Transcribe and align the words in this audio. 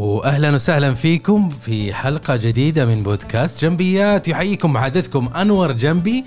واهلا 0.00 0.54
وسهلا 0.54 0.94
فيكم 0.94 1.50
في 1.50 1.94
حلقة 1.94 2.36
جديدة 2.36 2.86
من 2.86 3.02
بودكاست 3.02 3.64
جنبيات 3.64 4.28
يحييكم 4.28 4.72
محدثكم 4.72 5.28
أنور 5.36 5.72
جنبي 5.72 6.24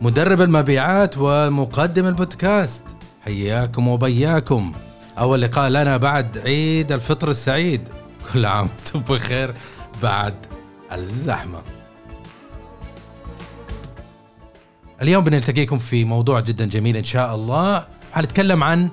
مدرب 0.00 0.42
المبيعات 0.42 1.14
ومقدم 1.18 2.06
البودكاست. 2.06 2.82
حياكم 3.24 3.88
وبياكم. 3.88 4.72
أول 5.18 5.42
لقاء 5.42 5.68
لنا 5.68 5.96
بعد 5.96 6.38
عيد 6.38 6.92
الفطر 6.92 7.30
السعيد. 7.30 7.88
كل 8.32 8.46
عام 8.46 8.68
وأنتم 8.78 9.14
بخير 9.14 9.54
بعد 10.02 10.34
الزحمة. 10.92 11.62
اليوم 15.02 15.24
بنلتقيكم 15.24 15.78
في 15.78 16.04
موضوع 16.04 16.40
جدا 16.40 16.64
جميل 16.66 16.96
إن 16.96 17.04
شاء 17.04 17.34
الله. 17.34 17.84
حنتكلم 18.12 18.64
عن 18.64 18.88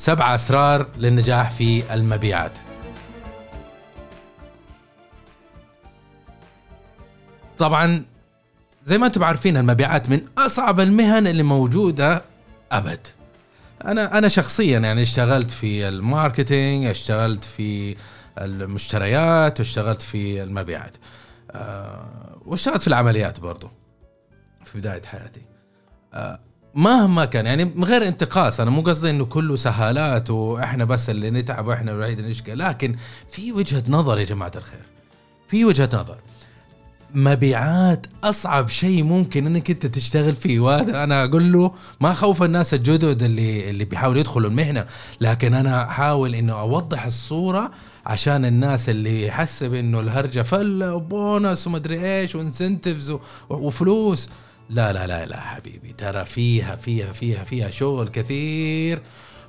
سبع 0.00 0.34
أسرار 0.34 0.86
للنجاح 0.96 1.50
في 1.50 1.94
المبيعات. 1.94 2.58
طبعا 7.58 8.04
زي 8.84 8.98
ما 8.98 9.06
أنتم 9.06 9.24
عارفين 9.24 9.56
المبيعات 9.56 10.10
من 10.10 10.20
أصعب 10.38 10.80
المهن 10.80 11.26
اللي 11.26 11.42
موجودة 11.42 12.24
أبد. 12.72 13.06
أنا 13.84 14.18
أنا 14.18 14.28
شخصيا 14.28 14.78
يعني 14.78 15.02
اشتغلت 15.02 15.50
في 15.50 15.88
الماركتينج 15.88 16.86
اشتغلت 16.86 17.44
في 17.44 17.96
المشتريات 18.38 19.60
واشتغلت 19.60 20.02
في 20.02 20.42
المبيعات. 20.42 20.96
أه 21.50 22.38
واشتغلت 22.44 22.82
في 22.82 22.88
العمليات 22.88 23.40
برضو 23.40 23.70
في 24.64 24.78
بداية 24.78 25.02
حياتي. 25.02 25.42
أه 26.14 26.40
مهما 26.74 27.24
كان 27.24 27.46
يعني 27.46 27.64
من 27.64 27.84
غير 27.84 28.08
انتقاص 28.08 28.60
أنا 28.60 28.70
مو 28.70 28.80
قصدي 28.80 29.10
إنه 29.10 29.24
كله 29.24 29.56
سهالات 29.56 30.30
وإحنا 30.30 30.84
بس 30.84 31.10
اللي 31.10 31.30
نتعب 31.30 31.66
وإحنا 31.66 31.92
الوحيد 31.92 32.18
اللي 32.18 32.30
نشقى 32.30 32.54
لكن 32.54 32.96
في 33.30 33.52
وجهة 33.52 33.82
نظر 33.88 34.18
يا 34.18 34.24
جماعة 34.24 34.52
الخير 34.56 34.80
في 35.48 35.64
وجهة 35.64 35.88
نظر. 35.92 36.18
مبيعات 37.14 38.06
أصعب 38.24 38.68
شيء 38.68 39.02
ممكن 39.02 39.46
إنك 39.46 39.70
أنت 39.70 39.86
تشتغل 39.86 40.36
فيه 40.36 40.60
وهذا 40.60 41.04
أنا 41.04 41.24
أقول 41.24 41.52
له 41.52 41.72
ما 42.00 42.12
خوف 42.12 42.42
الناس 42.42 42.74
الجدد 42.74 43.22
اللي 43.22 43.70
اللي 43.70 43.84
بيحاولوا 43.84 44.20
يدخلوا 44.20 44.50
المهنة 44.50 44.86
لكن 45.20 45.54
أنا 45.54 45.82
أحاول 45.84 46.34
إنه 46.34 46.60
أوضح 46.60 47.04
الصورة 47.06 47.70
عشان 48.06 48.44
الناس 48.44 48.88
اللي 48.88 49.26
يحسب 49.26 49.74
إنه 49.74 50.00
الهرجة 50.00 50.42
فله 50.42 50.94
وبونس 50.94 51.66
ومدري 51.66 52.20
إيش 52.20 52.34
وانسنتفز 52.34 53.16
وفلوس. 53.48 54.28
لا 54.70 54.92
لا 54.92 55.06
لا 55.06 55.26
لا 55.26 55.40
حبيبي. 55.40 55.92
ترى 55.92 56.24
فيها 56.24 56.76
فيها 56.76 57.12
فيها 57.12 57.44
فيها 57.44 57.70
شغل 57.70 58.08
كثير 58.08 59.02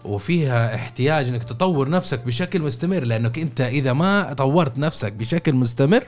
وفيها 0.06 0.76
احتياج 0.76 1.28
إنك 1.28 1.44
تطور 1.44 1.90
نفسك 1.90 2.20
بشكل 2.26 2.62
مستمر 2.62 3.04
لأنك 3.04 3.40
أنت 3.40 3.62
إذا 3.62 3.94
ما 3.94 4.34
طورت 4.34 4.78
نفسك 4.78 5.14
بشكل 5.14 5.54
مستمر 5.54 6.04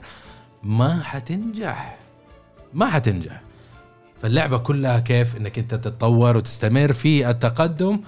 ما 0.63 1.03
حتنجح. 1.03 1.97
ما 2.73 2.85
حتنجح. 2.89 3.41
فاللعبة 4.21 4.57
كلها 4.57 4.99
كيف 4.99 5.37
إنك 5.37 5.59
أنت 5.59 5.75
تتطور 5.75 6.37
وتستمر 6.37 6.93
في 6.93 7.29
التقدم. 7.29 7.99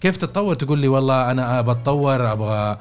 كيف 0.00 0.16
تتطور؟ 0.16 0.54
تقول 0.54 0.78
لي 0.78 0.88
والله 0.88 1.30
أنا 1.30 1.60
بتطور 1.60 2.32
أبغى 2.32 2.78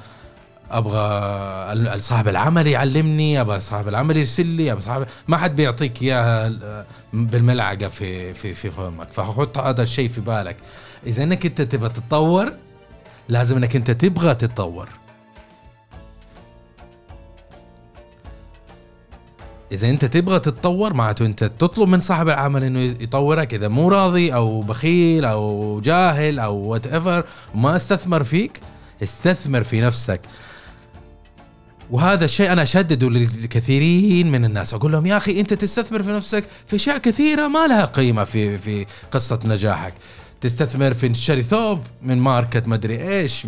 أبغى 0.71 1.99
صاحب 1.99 2.27
العمل 2.27 2.67
يعلمني 2.67 3.41
أبغى 3.41 3.59
صاحب 3.59 3.87
العمل 3.87 4.17
يرسل 4.17 4.45
لي 4.45 4.71
أبغى 4.71 4.81
صاحب 4.81 5.05
ما 5.27 5.37
حد 5.37 5.55
بيعطيك 5.55 6.01
إياها 6.01 6.85
بالملعقة 7.13 7.87
في 7.87 8.33
في 8.33 8.53
في 8.53 8.71
فمك 8.71 9.13
فحط 9.13 9.57
هذا 9.57 9.83
الشيء 9.83 10.09
في 10.09 10.21
بالك. 10.21 10.57
إذا 11.07 11.23
إنك 11.23 11.45
أنت 11.45 11.61
تبغى 11.61 11.89
تتطور 11.89 12.53
لازم 13.29 13.57
إنك 13.57 13.75
أنت 13.75 13.91
تبغى 13.91 14.35
تتطور. 14.35 14.89
إذا 19.71 19.89
أنت 19.89 20.05
تبغى 20.05 20.39
تتطور 20.39 20.93
معناته 20.93 21.25
أنت 21.25 21.43
تطلب 21.43 21.89
من 21.89 21.99
صاحب 21.99 22.29
العمل 22.29 22.63
إنه 22.63 22.79
يطورك. 22.79 23.53
إذا 23.53 23.67
مو 23.67 23.89
راضي 23.89 24.33
أو 24.33 24.61
بخيل 24.61 25.25
أو 25.25 25.79
جاهل 25.79 26.39
أو 26.39 26.55
whatever 26.55 27.23
وما 27.55 27.75
استثمر 27.75 28.23
فيك 28.23 28.61
استثمر 29.03 29.63
في 29.63 29.81
نفسك. 29.81 30.21
وهذا 31.91 32.25
الشيء 32.25 32.51
أنا 32.51 32.63
أشدده 32.63 33.09
للكثيرين 33.09 34.31
من 34.31 34.45
الناس. 34.45 34.73
أقول 34.73 34.91
لهم 34.91 35.05
يا 35.05 35.17
أخي 35.17 35.39
أنت 35.39 35.53
تستثمر 35.53 36.03
في 36.03 36.09
نفسك 36.09 36.43
في 36.67 36.75
أشياء 36.75 36.97
كثيرة 36.97 37.47
ما 37.47 37.67
لها 37.67 37.85
قيمة 37.85 38.23
في 38.23 38.57
في 38.57 38.85
قصة 39.11 39.39
نجاحك. 39.45 39.93
تستثمر 40.41 40.93
في 40.93 41.09
تشتري 41.09 41.43
ثوب 41.43 41.79
من 42.01 42.17
ماركه 42.17 42.63
مدري 42.65 43.09
إيش 43.09 43.47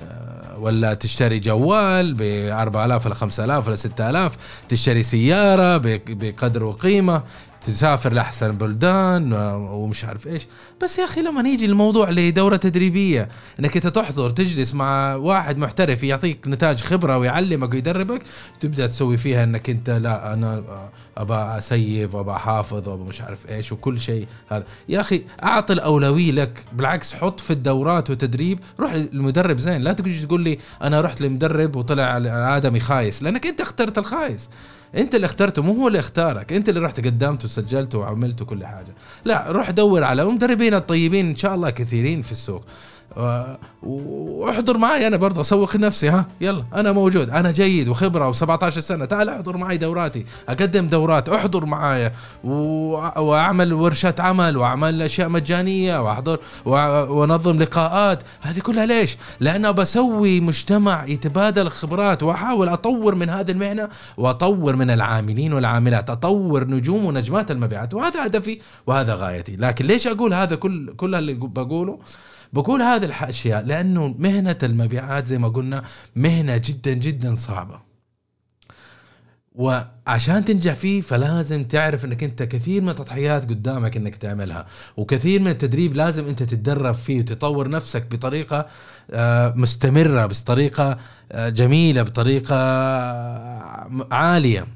آه، 0.00 0.58
ولا 0.58 0.94
تشتري 0.94 1.38
جوال 1.38 2.14
ب 2.14 2.22
4000 2.50 3.06
ولا 3.06 3.14
5000 3.14 3.66
ولا 3.66 3.76
6000 3.76 4.36
تشتري 4.68 5.02
سيارة 5.02 5.76
بقدر 6.08 6.64
وقيمة. 6.64 7.22
تسافر 7.66 8.12
لأحسن 8.12 8.52
بلدان 8.52 9.32
ومش 9.54 10.04
عارف 10.04 10.26
إيش. 10.26 10.46
بس 10.82 10.98
يا 10.98 11.04
أخي 11.04 11.22
لما 11.22 11.42
نيجي 11.42 11.66
الموضوع 11.66 12.10
لدورة 12.10 12.56
تدريبية 12.56 13.28
إنك 13.60 13.76
أنت 13.76 13.86
تحضر 13.86 14.30
تجلس 14.30 14.74
مع 14.74 15.14
واحد 15.14 15.58
محترف 15.58 16.02
يعطيك 16.02 16.48
نتاج 16.48 16.80
خبرة 16.80 17.18
ويعلمك 17.18 17.72
ويدربك 17.72 18.22
تبدأ 18.60 18.86
تسوي 18.86 19.16
فيها 19.16 19.44
إنك 19.44 19.70
أنت 19.70 19.90
لا 19.90 20.32
أنا 20.32 20.62
ابى 21.16 21.34
اسيف 21.34 22.14
وابى 22.14 22.30
أحافظ 22.30 22.88
وابى 22.88 23.02
مش 23.02 23.20
عارف 23.20 23.48
إيش 23.50 23.72
وكل 23.72 24.00
شيء 24.00 24.26
هذا. 24.48 24.64
يا 24.88 25.00
أخي 25.00 25.22
اعطي 25.42 25.72
الأولوية 25.72 26.32
لك 26.32 26.64
بالعكس 26.72 27.14
حط 27.14 27.40
في 27.40 27.50
الدورات 27.50 28.10
وتدريب 28.10 28.58
روح 28.80 28.94
للمدرب 28.94 29.58
زين 29.58 29.82
لا 29.82 29.92
تجي 29.92 30.26
تقول 30.26 30.40
لي 30.40 30.58
أنا 30.82 31.00
رحت 31.00 31.20
لمدرب 31.20 31.76
وطلع 31.76 32.16
آدمي 32.56 32.80
خايس 32.80 33.22
لأنك 33.22 33.46
أنت 33.46 33.60
اخترت 33.60 33.98
الخايس. 33.98 34.50
انت 34.96 35.14
اللي 35.14 35.24
اخترته 35.24 35.62
مو 35.62 35.72
هو 35.72 35.88
اللي 35.88 35.98
اختارك 35.98 36.52
انت 36.52 36.68
اللي 36.68 36.80
رحت 36.80 37.06
قدمت 37.06 37.44
وسجلت 37.44 37.94
وعملت 37.94 38.42
كل 38.42 38.66
حاجة. 38.66 38.94
لا 39.24 39.52
روح 39.52 39.70
دور 39.70 40.04
على 40.04 40.24
مدربين 40.24 40.74
الطيبين 40.74 41.28
إن 41.28 41.36
شاء 41.36 41.54
الله 41.54 41.70
كثيرين 41.70 42.22
في 42.22 42.32
السوق. 42.32 42.64
واحضر 43.82 44.78
معي 44.78 45.06
أنا 45.06 45.16
برضه 45.16 45.40
أسوق 45.40 45.76
نفسي 45.76 46.08
ها؟ 46.08 46.26
يلا 46.40 46.64
أنا 46.74 46.92
موجود 46.92 47.30
أنا 47.30 47.50
جيد 47.50 47.88
وخبرة 47.88 48.32
و17 48.32 48.68
سنة. 48.68 49.04
تعال 49.04 49.28
احضر 49.28 49.56
معي 49.56 49.76
دوراتي. 49.76 50.24
أقدم 50.48 50.88
دورات 50.88 51.28
احضر 51.28 51.66
معايا. 51.66 52.12
وأعمل 52.44 53.72
ورشه 53.72 54.14
عمل 54.18 54.56
وأعمل 54.56 55.02
أشياء 55.02 55.28
مجانية 55.28 56.02
وأحضر 56.02 56.38
وأنظم 56.64 57.58
لقاءات. 57.58 58.22
هذه 58.40 58.58
كلها 58.58 58.86
ليش؟ 58.86 59.16
لأنه 59.40 59.70
بسوي 59.70 60.40
مجتمع 60.40 61.04
يتبادل 61.04 61.62
الخبرات 61.62 62.22
وأحاول 62.22 62.68
أطور 62.68 63.14
من 63.14 63.28
هذه 63.30 63.50
المهنة 63.50 63.88
وأطور 64.16 64.76
من 64.76 64.90
العاملين 64.90 65.52
والعاملات 65.52 66.10
أطور 66.10 66.64
نجوم 66.68 67.04
ونجمات 67.04 67.50
المبيعات. 67.50 67.94
وهذا 67.94 68.26
هدفي 68.26 68.58
وهذا 68.86 69.14
غايتي. 69.14 69.56
لكن 69.56 69.84
ليش 69.84 70.06
أقول 70.06 70.34
هذا 70.34 70.56
كل 70.56 70.94
كل 70.96 71.14
اللي 71.14 71.34
بقوله؟ 71.34 71.98
بقول 72.54 72.82
هذه 72.82 73.04
الأشياء 73.04 73.64
لأنه 73.64 74.14
مهنة 74.18 74.58
المبيعات 74.62 75.26
زي 75.26 75.38
ما 75.38 75.48
قلنا 75.48 75.84
مهنة 76.16 76.56
جدا 76.56 76.92
جدا 76.92 77.34
صعبة. 77.34 77.80
وعشان 79.54 80.44
تنجح 80.44 80.74
فيه 80.74 81.00
فلازم 81.00 81.64
تعرف 81.64 82.04
إنك 82.04 82.24
أنت 82.24 82.42
كثير 82.42 82.82
من 82.82 82.88
التضحيات 82.88 83.42
قدامك 83.44 83.96
إنك 83.96 84.16
تعملها 84.16 84.66
وكثير 84.96 85.40
من 85.40 85.48
التدريب 85.48 85.94
لازم 85.94 86.28
أنت 86.28 86.42
تتدرب 86.42 86.94
فيه 86.94 87.20
وتطور 87.20 87.68
نفسك 87.68 88.06
بطريقة 88.10 88.66
آه، 89.10 89.52
مستمرة 89.56 90.26
بطريقة 90.26 90.98
آه، 91.32 91.48
جميلة 91.48 92.02
بطريقة 92.02 92.56
آه، 92.56 94.06
عالية. 94.10 94.66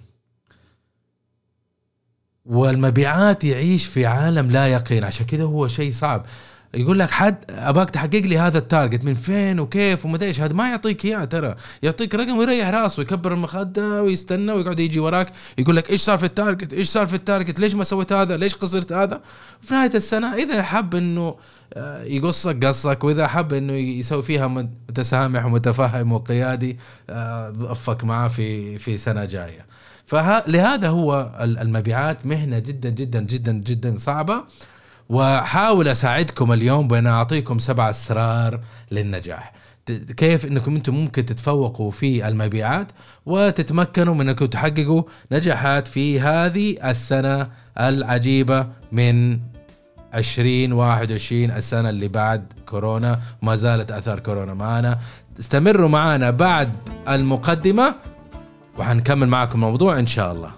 والمبيعات 2.47 3.45
يعيش 3.45 3.87
في 3.87 4.07
عالم 4.07 4.51
لا 4.51 4.67
يقين. 4.67 5.05
عشان 5.05 5.27
كذا 5.27 5.45
هو 5.45 5.69
شيء 5.69 5.93
صعب. 5.93 6.27
يقول 6.75 6.99
لك 6.99 7.11
حد 7.11 7.45
أبغاك 7.51 7.91
تحقق 7.91 8.21
لي 8.21 8.39
هذا 8.39 8.59
ال 8.59 8.65
target 8.65 9.05
من 9.05 9.15
فين 9.15 9.61
وكيف 9.61 10.05
وما 10.05 10.23
إيش؟ 10.23 10.41
هذا 10.41 10.53
ما 10.53 10.69
يعطيك 10.69 11.05
إياه 11.05 11.25
ترى. 11.25 11.55
يعطيك 11.83 12.15
رقم 12.15 12.39
ويريح 12.39 12.69
راسه 12.69 13.01
ويكبر 13.01 13.33
المخدة 13.33 14.03
ويستنى 14.03 14.53
ويقعد 14.53 14.81
يجي 14.81 15.01
وراك. 15.01 15.33
يقول 15.59 15.77
لك 15.77 15.91
إيش 15.91 16.01
صار 16.01 16.19
في 16.19 16.25
ال 16.25 16.32
target 16.32 16.73
إيش 16.73 16.89
صار 16.89 17.07
في 17.07 17.15
ال 17.15 17.21
target 17.21 17.61
ليش 17.61 17.75
ما 17.75 17.85
سويت 17.85 18.13
هذا؟ 18.13 18.37
ليش 18.37 18.55
خسرت 18.55 18.93
هذا؟ 18.93 19.21
في 19.63 19.75
نهاية 19.75 19.95
السنة 19.95 20.35
إذا 20.35 20.63
حب 20.63 20.95
إنه 20.95 21.37
آه، 21.75 22.03
يقصك 22.03 22.65
قصك 22.65 23.05
وإذا 23.05 23.27
حب 23.27 23.53
إنه 23.53 23.73
يسوي 23.73 24.23
فيها 24.23 24.49
متسامح 24.49 25.45
ومتفهم 25.45 26.13
وقيادي 26.13 26.79
ضفك 27.51 28.03
آه، 28.03 28.07
معاه 28.07 28.29
في 28.29 28.79
في 28.79 28.97
سنة 28.97 29.25
جاية. 29.25 29.67
فلهذا 30.07 30.89
هو 30.89 31.33
المبيعات 31.41 32.27
مهنة 32.27 32.59
جدا 32.59 32.89
جدا 32.89 33.21
جدا 33.21 33.53
جدا 33.53 33.95
صعبة. 33.97 34.45
واحاول 35.09 35.89
أساعدكم 35.89 36.53
اليوم 36.53 36.89
بأن 36.89 37.07
أعطيكم 37.07 37.59
سبع 37.59 37.91
أسرار 37.91 38.61
للنجاح. 38.91 39.53
كيف 40.17 40.47
إنكم 40.47 40.75
أنتم 40.75 40.95
ممكن 40.95 41.25
تتفوقوا 41.25 41.91
في 41.91 42.29
المبيعات 42.29 42.93
وتتمكنوا 43.27 44.15
من 44.15 44.29
إنكم 44.29 44.47
تحققوا 44.47 45.03
نجاحات 45.33 45.89
في 45.89 46.21
هذه 46.21 46.91
السنة 46.91 47.49
العجيبة 47.79 48.67
من 48.93 49.39
2021 50.15 51.51
السنة 51.51 51.91
اللي 51.91 52.09
بعد 52.09 52.53
كورونا. 52.67 53.21
ما 53.43 53.57
زالت 53.57 53.91
أثار 53.91 54.19
كورونا 54.19 54.55
معنا. 54.55 54.99
استمروا 55.39 55.89
معنا 55.89 56.31
بعد 56.31 56.73
المقدمة 57.09 57.95
وحنكمل 58.79 59.29
معكم 59.29 59.55
الموضوع 59.55 59.99
إن 59.99 60.07
شاء 60.07 60.33
الله. 60.33 60.58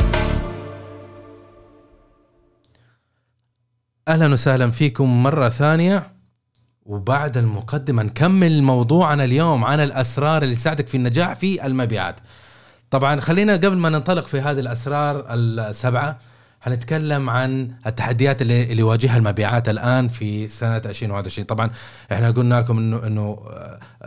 أهلا 4.11 4.33
وسهلا 4.33 4.71
فيكم 4.71 5.23
مرة 5.23 5.49
ثانية. 5.49 6.13
وبعد 6.85 7.37
المقدمة 7.37 8.03
نكمل 8.03 8.63
موضوعنا 8.63 9.23
اليوم 9.23 9.65
عن 9.65 9.79
الأسرار 9.79 10.43
اللي 10.43 10.55
تساعدك 10.55 10.87
في 10.87 10.97
النجاح 10.97 11.33
في 11.33 11.65
المبيعات. 11.65 12.19
طبعا 12.89 13.19
خلينا 13.19 13.53
قبل 13.53 13.77
ما 13.77 13.89
ننطلق 13.89 14.27
في 14.27 14.41
هذه 14.41 14.59
الأسرار 14.59 15.25
السبعة 15.29 16.19
حنتكلم 16.61 17.29
عن 17.29 17.71
التحديات 17.87 18.41
اللي 18.41 18.63
اللي 18.63 18.79
يواجهها 18.79 19.17
المبيعات 19.17 19.69
الآن 19.69 20.07
في 20.07 20.47
سنة 20.47 20.77
2021 20.77 21.45
طبعا 21.45 21.71
إحنا 22.11 22.31
قلنا 22.31 22.55
لكم 22.55 22.77
إنه 22.77 23.07
إنه 23.07 23.39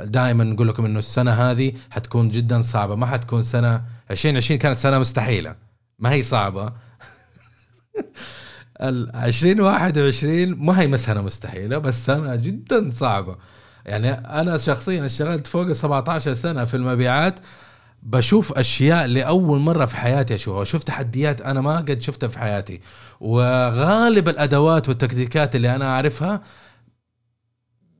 دائما 0.00 0.44
نقول 0.44 0.68
لكم 0.68 0.84
إنه 0.84 0.98
السنة 0.98 1.30
هذه 1.30 1.72
حتكون 1.90 2.28
جدا 2.28 2.62
صعبة. 2.62 2.94
ما 2.94 3.06
حتكون 3.06 3.42
سنة 3.42 3.82
2020 4.10 4.58
كانت 4.58 4.76
سنة 4.76 4.98
مستحيلة. 4.98 5.54
ما 5.98 6.10
هي 6.12 6.22
صعبة. 6.22 6.72
ال 8.82 9.16
2021 9.16 10.54
ما 10.58 10.80
هي 10.80 10.86
مسألة 10.86 11.20
مستحيلة 11.20 11.78
بس 11.78 12.06
سنة 12.06 12.36
جدا 12.36 12.90
صعبة. 12.90 13.36
يعني 13.86 14.10
أنا 14.12 14.58
شخصيا 14.58 15.04
اشتغلت 15.06 15.46
فوق 15.46 15.62
ال 15.66 15.76
17 15.76 16.34
سنة 16.34 16.64
في 16.64 16.74
المبيعات 16.76 17.40
بشوف 18.02 18.52
أشياء 18.52 19.06
لأول 19.06 19.58
مرة 19.60 19.86
في 19.86 19.96
حياتي 19.96 20.34
أشوفها 20.34 20.60
وشوف 20.60 20.82
تحديات 20.82 21.40
أنا 21.40 21.60
ما 21.60 21.76
قد 21.76 22.00
شفتها 22.02 22.28
في 22.28 22.38
حياتي. 22.38 22.80
وغالب 23.20 24.28
الأدوات 24.28 24.88
والتكتيكات 24.88 25.56
اللي 25.56 25.74
أنا 25.74 25.84
أعرفها 25.88 26.42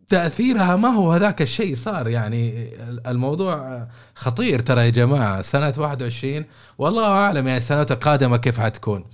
تأثيرها 0.08 0.76
ما 0.76 0.88
هو 0.88 1.12
هذاك 1.12 1.42
الشيء 1.42 1.76
صار. 1.76 2.08
يعني 2.08 2.70
الموضوع 3.06 3.86
خطير 4.14 4.60
ترى 4.60 4.84
يا 4.84 4.90
جماعة 4.90 5.42
سنة 5.42 5.74
21 5.78 6.44
والله 6.78 7.06
أعلم 7.06 7.46
يعني 7.46 7.58
السنوات 7.58 7.92
القادمة 7.92 8.36
كيف 8.36 8.60
حتكون. 8.60 9.04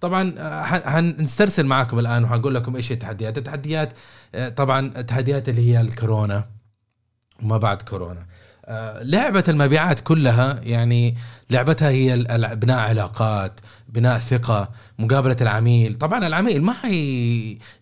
طبعا 0.00 0.34
آه، 0.38 0.62
حنسترسل 0.64 1.66
معاكم 1.66 1.98
الآن 1.98 2.24
وحنقول 2.24 2.54
لكم 2.54 2.76
إيش 2.76 2.92
التحديات. 2.92 3.38
التحديات 3.38 3.92
آه، 4.34 4.48
طبعا 4.48 4.92
التحديات 4.96 5.48
اللي 5.48 5.70
هي 5.72 5.80
الكورونا 5.80 6.44
وما 7.42 7.58
بعد 7.58 7.82
كورونا. 7.82 8.26
آه، 8.64 9.02
لعبة 9.02 9.44
المبيعات 9.48 10.00
كلها 10.00 10.60
يعني 10.62 11.16
لعبتها 11.50 11.88
هي 11.88 12.16
بناء 12.54 12.78
علاقات 12.78 13.60
بناء 13.88 14.18
ثقة 14.18 14.70
مقابلة 14.98 15.36
العميل. 15.40 15.94
طبعا 15.94 16.26
العميل 16.26 16.62
ما 16.62 16.74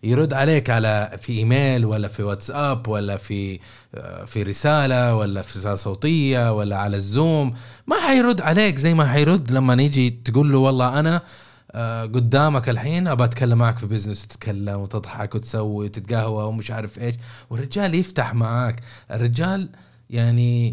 يرد 0.03 0.33
عليك 0.33 0.69
على 0.69 1.17
في 1.21 1.33
إيميل 1.33 1.85
ولا 1.85 2.07
في 2.07 2.23
واتساب 2.23 2.87
ولا 2.87 3.17
في 3.17 3.59
آه، 3.95 4.25
في 4.25 4.43
رسالة 4.43 5.15
ولا 5.15 5.41
في 5.41 5.59
رسالة 5.59 5.75
صوتية 5.75 6.53
ولا 6.53 6.77
على 6.77 6.97
الزوم. 6.97 7.53
ما 7.87 7.95
حيرد 8.07 8.41
عليك 8.41 8.77
زي 8.77 8.93
ما 8.93 9.05
حيرد 9.05 9.51
لما 9.51 9.75
نيجي 9.75 10.09
تقول 10.09 10.51
له 10.51 10.57
والله 10.57 10.99
أنا 10.99 11.15
آه، 11.15 11.21
قدامك 12.13 12.69
الحين 12.69 13.07
ابى 13.07 13.23
أتكلم 13.23 13.57
معك 13.57 13.77
في 13.79 13.85
بزنس 13.85 14.23
وتتكلم 14.23 14.79
وتضحك 14.79 15.35
وتسوي 15.35 15.85
وتتقهوى 15.85 16.43
ومش 16.43 16.71
عارف 16.71 16.99
إيش. 16.99 17.15
والرجال 17.49 17.95
يفتح 17.95 18.33
معاك. 18.33 18.81
الرجال 19.11 19.69
يعني 20.09 20.69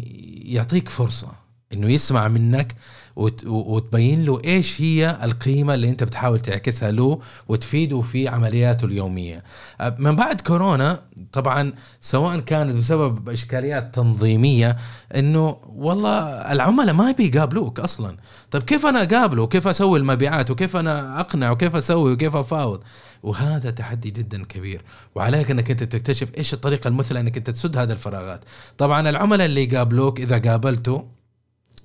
يعطيك 0.53 0.89
فرصة. 0.89 1.46
إنه 1.73 1.89
يسمع 1.89 2.27
منك 2.27 2.75
وت- 3.15 3.45
وتبين 3.45 4.25
له 4.25 4.41
إيش 4.45 4.81
هي 4.81 5.17
القيمة 5.23 5.73
اللي 5.73 5.89
أنت 5.89 6.03
بتحاول 6.03 6.39
تعكسها 6.39 6.91
له 6.91 7.19
وتفيده 7.47 8.01
في 8.01 8.27
عملياته 8.27 8.85
اليومية. 8.85 9.43
آه، 9.81 9.95
من 9.99 10.15
بعد 10.15 10.41
كورونا 10.41 11.01
طبعا 11.31 11.73
سواء 12.01 12.39
كانت 12.39 12.75
بسبب 12.75 13.29
إشكاليات 13.29 13.95
تنظيمية 13.95 14.77
إنه 15.15 15.57
والله 15.67 16.19
العملاء 16.51 16.93
ما 16.93 17.11
بيقابلوك 17.11 17.79
أصلا. 17.79 18.17
طيب 18.51 18.63
كيف 18.63 18.85
أنا 18.85 19.03
أقابله؟ 19.03 19.43
وكيف 19.43 19.67
أسوي 19.67 19.99
المبيعات؟ 19.99 20.51
وكيف 20.51 20.75
أنا 20.77 21.19
اقنع 21.19 21.51
وكيف 21.51 21.75
أسوي؟ 21.75 22.13
وكيف 22.13 22.35
أفاوض؟ 22.35 22.83
وهذا 23.23 23.69
تحدي 23.71 24.09
جدا 24.09 24.43
كبير. 24.43 24.81
وعليك 25.15 25.51
إنك 25.51 25.71
أنت 25.71 25.83
تكتشف 25.83 26.29
إيش 26.37 26.53
الطريقة 26.53 26.87
المثلى 26.87 27.19
إنك 27.19 27.37
أنت 27.37 27.49
تسد 27.49 27.77
هذه 27.77 27.91
الفراغات. 27.91 28.43
طبعا 28.77 29.09
العملاء 29.09 29.45
اللي 29.45 29.63
يقابلوك 29.63 30.19
إذا 30.19 30.37
قابلته 30.37 31.16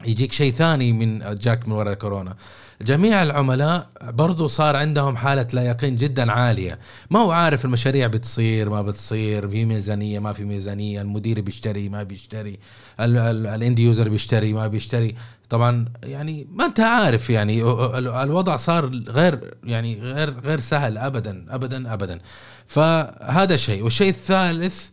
يجيك 0.07 0.33
شيء 0.33 0.53
ثاني 0.53 0.93
من 0.93 1.35
جاك 1.35 1.69
من 1.69 1.73
وراء 1.73 1.95
كورونا. 1.95 2.37
جميع 2.83 3.23
العملاء 3.23 3.87
برضو 4.03 4.47
صار 4.47 4.77
عندهم 4.77 5.17
حالة 5.17 5.47
لا 5.53 5.63
يقين 5.63 5.97
جدا 5.97 6.33
عالية. 6.33 6.79
ما 7.11 7.19
هو 7.19 7.31
عارف 7.31 7.65
المشاريع 7.65 8.07
بتصير 8.07 8.71
ما 8.71 8.83
بتصير 8.83 9.49
في 9.49 9.65
ميزانية 9.65 10.19
ما 10.19 10.33
في 10.33 10.45
ميزانية 10.45 11.03
المدير 11.03 11.41
بيشتري 11.41 11.89
ما 11.89 12.03
بيشتري 12.03 12.59
ال 13.01 13.20
end 13.20 13.79
user 13.79 14.09
بيشتري 14.09 14.53
ما 14.53 14.67
بيشتري. 14.67 15.15
طبعا 15.51 15.85
يعني 16.03 16.47
ما 16.53 16.65
أنت 16.65 16.81
عارف 16.81 17.31
يعني 17.31 17.63
ال- 17.63 18.09
الوضع 18.09 18.57
صار 18.57 18.87
غير 19.09 19.55
يعني 19.65 20.01
غير 20.01 20.41
غير 20.41 20.61
سهل 20.61 20.99
ابدا 20.99 21.47
ابدا 21.51 21.93
ابدا. 21.95 22.21
فهذا 22.67 23.57
شيء. 23.57 23.83
والشيء 23.85 24.09
الثالث 24.09 24.87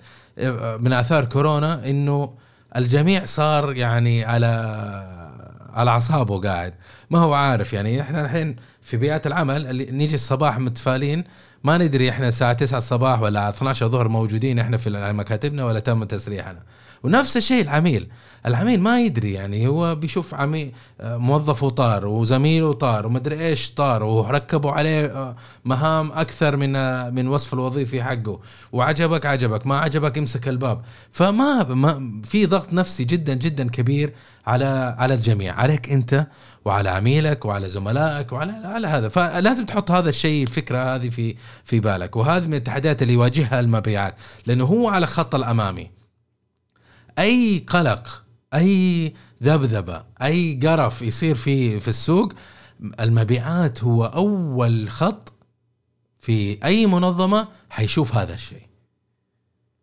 من 0.80 0.94
آثار 0.94 1.26
كورونا 1.26 1.90
إنه 1.90 2.34
الجميع 2.76 3.26
صار 3.26 3.78
يعني 3.78 4.26
على 4.26 4.46
على 5.74 5.92
أعصابه 5.92 6.40
قاعد. 6.42 6.74
ما 7.10 7.20
هو 7.20 7.34
عارف 7.34 7.74
يعني 7.74 8.02
إحنا 8.02 8.26
الحين 8.26 8.56
في 8.82 8.98
بيئات 8.98 9.28
العمل 9.28 9.68
اللي 9.68 9.86
نيجي 9.92 10.16
الصباح 10.16 10.60
متفائلين 10.60 11.24
ما 11.64 11.78
ندري 11.78 12.10
إحنا 12.10 12.28
الساعة 12.28 12.54
9 12.54 12.78
الصباح 12.78 13.22
ولا 13.22 13.50
12 13.50 13.86
الظهر 13.86 14.08
موجودين 14.08 14.60
إحنا 14.60 14.78
في 14.78 14.90
مكاتبنا 15.14 15.66
ولا 15.66 15.80
تم 15.80 16.04
تسريحنا. 16.04 16.64
ونفس 17.04 17.38
الشيء 17.38 17.62
العميل. 17.62 18.10
العميل 18.46 18.82
ما 18.82 19.02
يدري 19.02 19.34
يعني 19.34 19.68
هو 19.68 19.96
بيشوف 19.96 20.34
عميل 20.34 20.72
آه، 21.02 21.18
موظفه 21.18 21.70
طار 21.70 22.06
وزميله 22.06 22.74
طار 22.74 23.06
ومدري 23.06 23.48
إيش 23.48 23.72
طار 23.72 24.04
وركبوا 24.04 24.72
عليه 24.72 25.06
آه، 25.06 25.36
مهام 25.66 26.12
أكثر 26.12 26.58
من 26.58 26.76
آه، 26.76 27.10
من 27.10 27.28
وصف 27.28 27.54
الوظيفي 27.54 28.04
حقه. 28.04 28.40
وعجبك 28.72 29.26
عجبك 29.26 29.68
ما 29.68 29.78
عجبك 29.78 30.18
امسك 30.18 30.48
الباب. 30.48 30.82
فما 31.12 31.64
ما 31.64 32.22
في 32.24 32.46
ضغط 32.46 32.74
نفسي 32.74 33.04
جدا 33.04 33.34
جدا 33.34 33.70
كبير 33.70 34.14
على 34.48 34.96
على 34.98 35.14
الجميع 35.14 35.54
عليك 35.56 35.90
أنت 35.90 36.28
وعلى 36.66 36.90
عميلك 36.90 37.46
وعلى 37.46 37.70
زملائك 37.70 38.32
وعلى 38.34 38.52
على 38.52 38.88
هذا. 38.88 39.10
فلازم 39.10 39.66
تحط 39.66 39.92
هذا 39.92 40.10
الشيء 40.10 40.44
الفكرة 40.44 40.96
هذه 40.96 41.10
في 41.10 41.36
في 41.64 41.80
بالك. 41.80 42.16
وهذه 42.16 42.48
من 42.48 42.54
التحديات 42.54 43.02
اللي 43.02 43.14
يواجهها 43.14 43.60
المبيعات 43.60 44.16
لأنه 44.46 44.66
هو 44.66 44.90
على 44.90 45.04
الخط 45.04 45.36
الأمامي. 45.36 45.92
أي 47.20 47.64
قلق 47.68 48.29
أي 48.54 49.14
ذبذبة 49.44 50.04
أي 50.22 50.60
قرف 50.64 51.02
يصير 51.02 51.36
في 51.36 51.80
في 51.80 51.88
السوق 51.88 52.34
المبيعات 53.00 53.84
هو 53.84 54.06
أول 54.06 54.90
خط 54.90 55.34
في 56.20 56.64
أي 56.64 56.86
منظمة 56.86 57.48
حيشوف 57.70 58.16
هذا 58.16 58.34
الشيء 58.34 58.68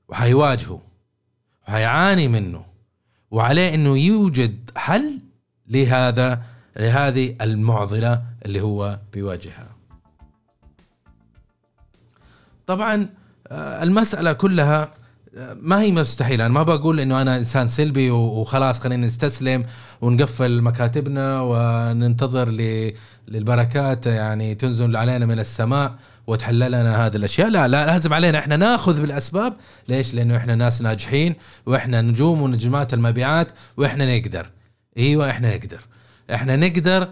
وحيواجهه 0.09 0.81
وحيعاني 1.69 2.29
منه 2.29 2.65
وعليه 3.31 3.75
إنه 3.75 3.99
يوجد 3.99 4.71
حل 4.77 5.21
لهذا 5.69 6.43
لهذه 6.77 7.37
المعضلة 7.41 8.23
اللي 8.45 8.61
هو 8.61 8.99
بيواجهها. 9.13 9.69
طبعا 12.67 13.09
آه، 13.49 13.83
المسألة 13.83 14.33
كلها 14.33 14.91
ما 15.61 15.81
هي 15.81 15.93
مستحيله 15.93 16.47
أنا 16.47 16.55
ما 16.55 16.63
بقول 16.63 17.01
إنه 17.01 17.23
أنا 17.23 17.37
إنسان 17.37 17.69
سلبي 17.69 18.11
وخلاص 18.11 18.81
خلينا 18.81 19.07
نستسلم 19.07 19.65
ونقفل 20.01 20.63
مكاتبنا 20.63 21.41
وننتظر 21.41 22.49
للبركات 23.29 24.07
يعني 24.07 24.55
تنزل 24.55 24.97
علينا 24.97 25.27
من 25.27 25.39
السماء 25.39 25.95
وتحل 26.27 26.59
لنا 26.59 27.07
هذه 27.07 27.17
الأشياء. 27.17 27.49
لا 27.49 27.69
لا 27.69 27.87
لازم 27.87 28.13
علينا. 28.13 28.39
إحنا 28.39 28.57
ناخذ 28.57 29.01
بالأسباب. 29.01 29.57
ليش؟ 29.89 30.15
لأنه 30.15 30.37
إحنا 30.37 30.55
ناس 30.55 30.83
ناجحين 30.83 31.35
وإحنا 31.67 32.01
نجوم 32.01 32.43
ونجمات 32.43 32.95
المبيعات 32.95 33.53
وإحنا 33.77 34.19
نقدر. 34.19 34.47
إيوه 34.99 35.31
إحنا 35.31 35.57
نقدر. 35.57 35.81
إحنا 36.35 36.57
نقدر 36.57 37.09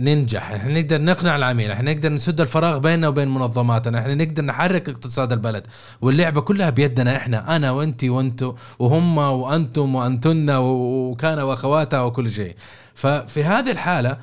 ننجح. 0.00 0.50
إحنا 0.50 0.80
نقدر 0.80 1.02
نقنع 1.02 1.36
العميل 1.36 1.70
إحنا 1.70 1.92
نقدر 1.92 2.12
نسد 2.12 2.40
الفراغ 2.40 2.78
بيننا 2.78 3.08
وبين 3.08 3.28
منظماتنا 3.28 3.98
إحنا 3.98 4.14
نقدر 4.14 4.44
نحرك 4.44 4.88
اقتصاد 4.88 5.32
البلد. 5.32 5.66
واللعبة 6.00 6.40
كلها 6.40 6.70
بيدنا 6.70 7.16
إحنا 7.16 7.56
أنا 7.56 7.70
وأنت 7.70 8.04
وانتو 8.04 8.54
وهم 8.78 9.18
وأنتم 9.18 9.94
وأنتن 9.94 10.50
وكان 10.50 11.38
واخواتها 11.38 12.02
وكل 12.02 12.30
شيء. 12.30 12.56
ففي 12.94 13.44
هذه 13.44 13.70
الحالة 13.70 14.18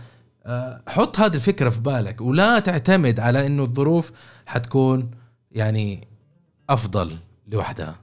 آه، 0.46 0.82
حط 0.88 1.20
هذه 1.20 1.36
الفكرة 1.36 1.70
في 1.70 1.80
بالك 1.80 2.22
ولا 2.22 2.60
تعتمد 2.60 3.20
على 3.20 3.46
إنه 3.48 3.64
الظروف 3.64 4.12
حتكون 4.46 5.12
يعني 5.52 6.08
أفضل 6.70 7.18
لوحدها. 7.48 7.96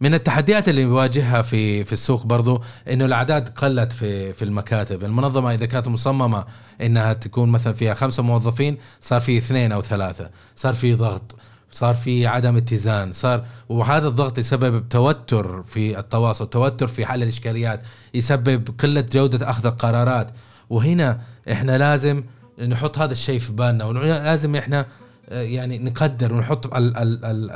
من 0.00 0.14
التحديات 0.14 0.68
اللي 0.68 0.84
بيواجهها 0.84 1.42
في 1.42 1.84
في 1.84 1.92
السوق 1.92 2.26
برضو 2.26 2.62
إنه 2.90 3.04
الأعداد 3.04 3.48
قلت 3.48 3.92
في 3.92 4.32
في 4.32 4.44
المكاتب. 4.44 5.04
المنظمة 5.04 5.54
إذا 5.54 5.66
كانت 5.66 5.88
مصممة 5.88 6.44
إنها 6.80 7.12
تكون 7.12 7.48
مثلا 7.48 7.72
فيها 7.72 7.94
خمسة 7.94 8.22
موظفين 8.22 8.78
صار 9.00 9.20
في 9.20 9.38
اثنين 9.38 9.72
أو 9.72 9.82
ثلاثة. 9.82 10.30
صار 10.56 10.74
في 10.74 10.94
ضغط 10.94 11.34
صار 11.70 11.94
في 11.94 12.26
عدم 12.26 12.56
اتزان 12.56 13.12
صار 13.12 13.44
وهذا 13.68 14.08
الضغط 14.08 14.38
يسبب 14.38 14.88
توتر 14.88 15.62
في 15.62 15.98
التواصل 15.98 16.50
توتر 16.50 16.86
في 16.86 17.06
حل 17.06 17.22
الإشكاليات 17.22 17.82
يسبب 18.14 18.68
قلة 18.80 19.00
جودة 19.12 19.50
أخذ 19.50 19.66
القرارات. 19.66 20.30
وهنا 20.70 21.20
إحنا 21.52 21.78
لازم 21.78 22.24
نحط 22.68 22.98
هذا 22.98 23.12
الشيء 23.12 23.38
في 23.38 23.52
بالنا 23.52 23.84
ولازم 23.84 24.56
إحنا 24.56 24.86
يعني 25.30 25.78
نقدر 25.78 26.34
ونحط 26.34 26.74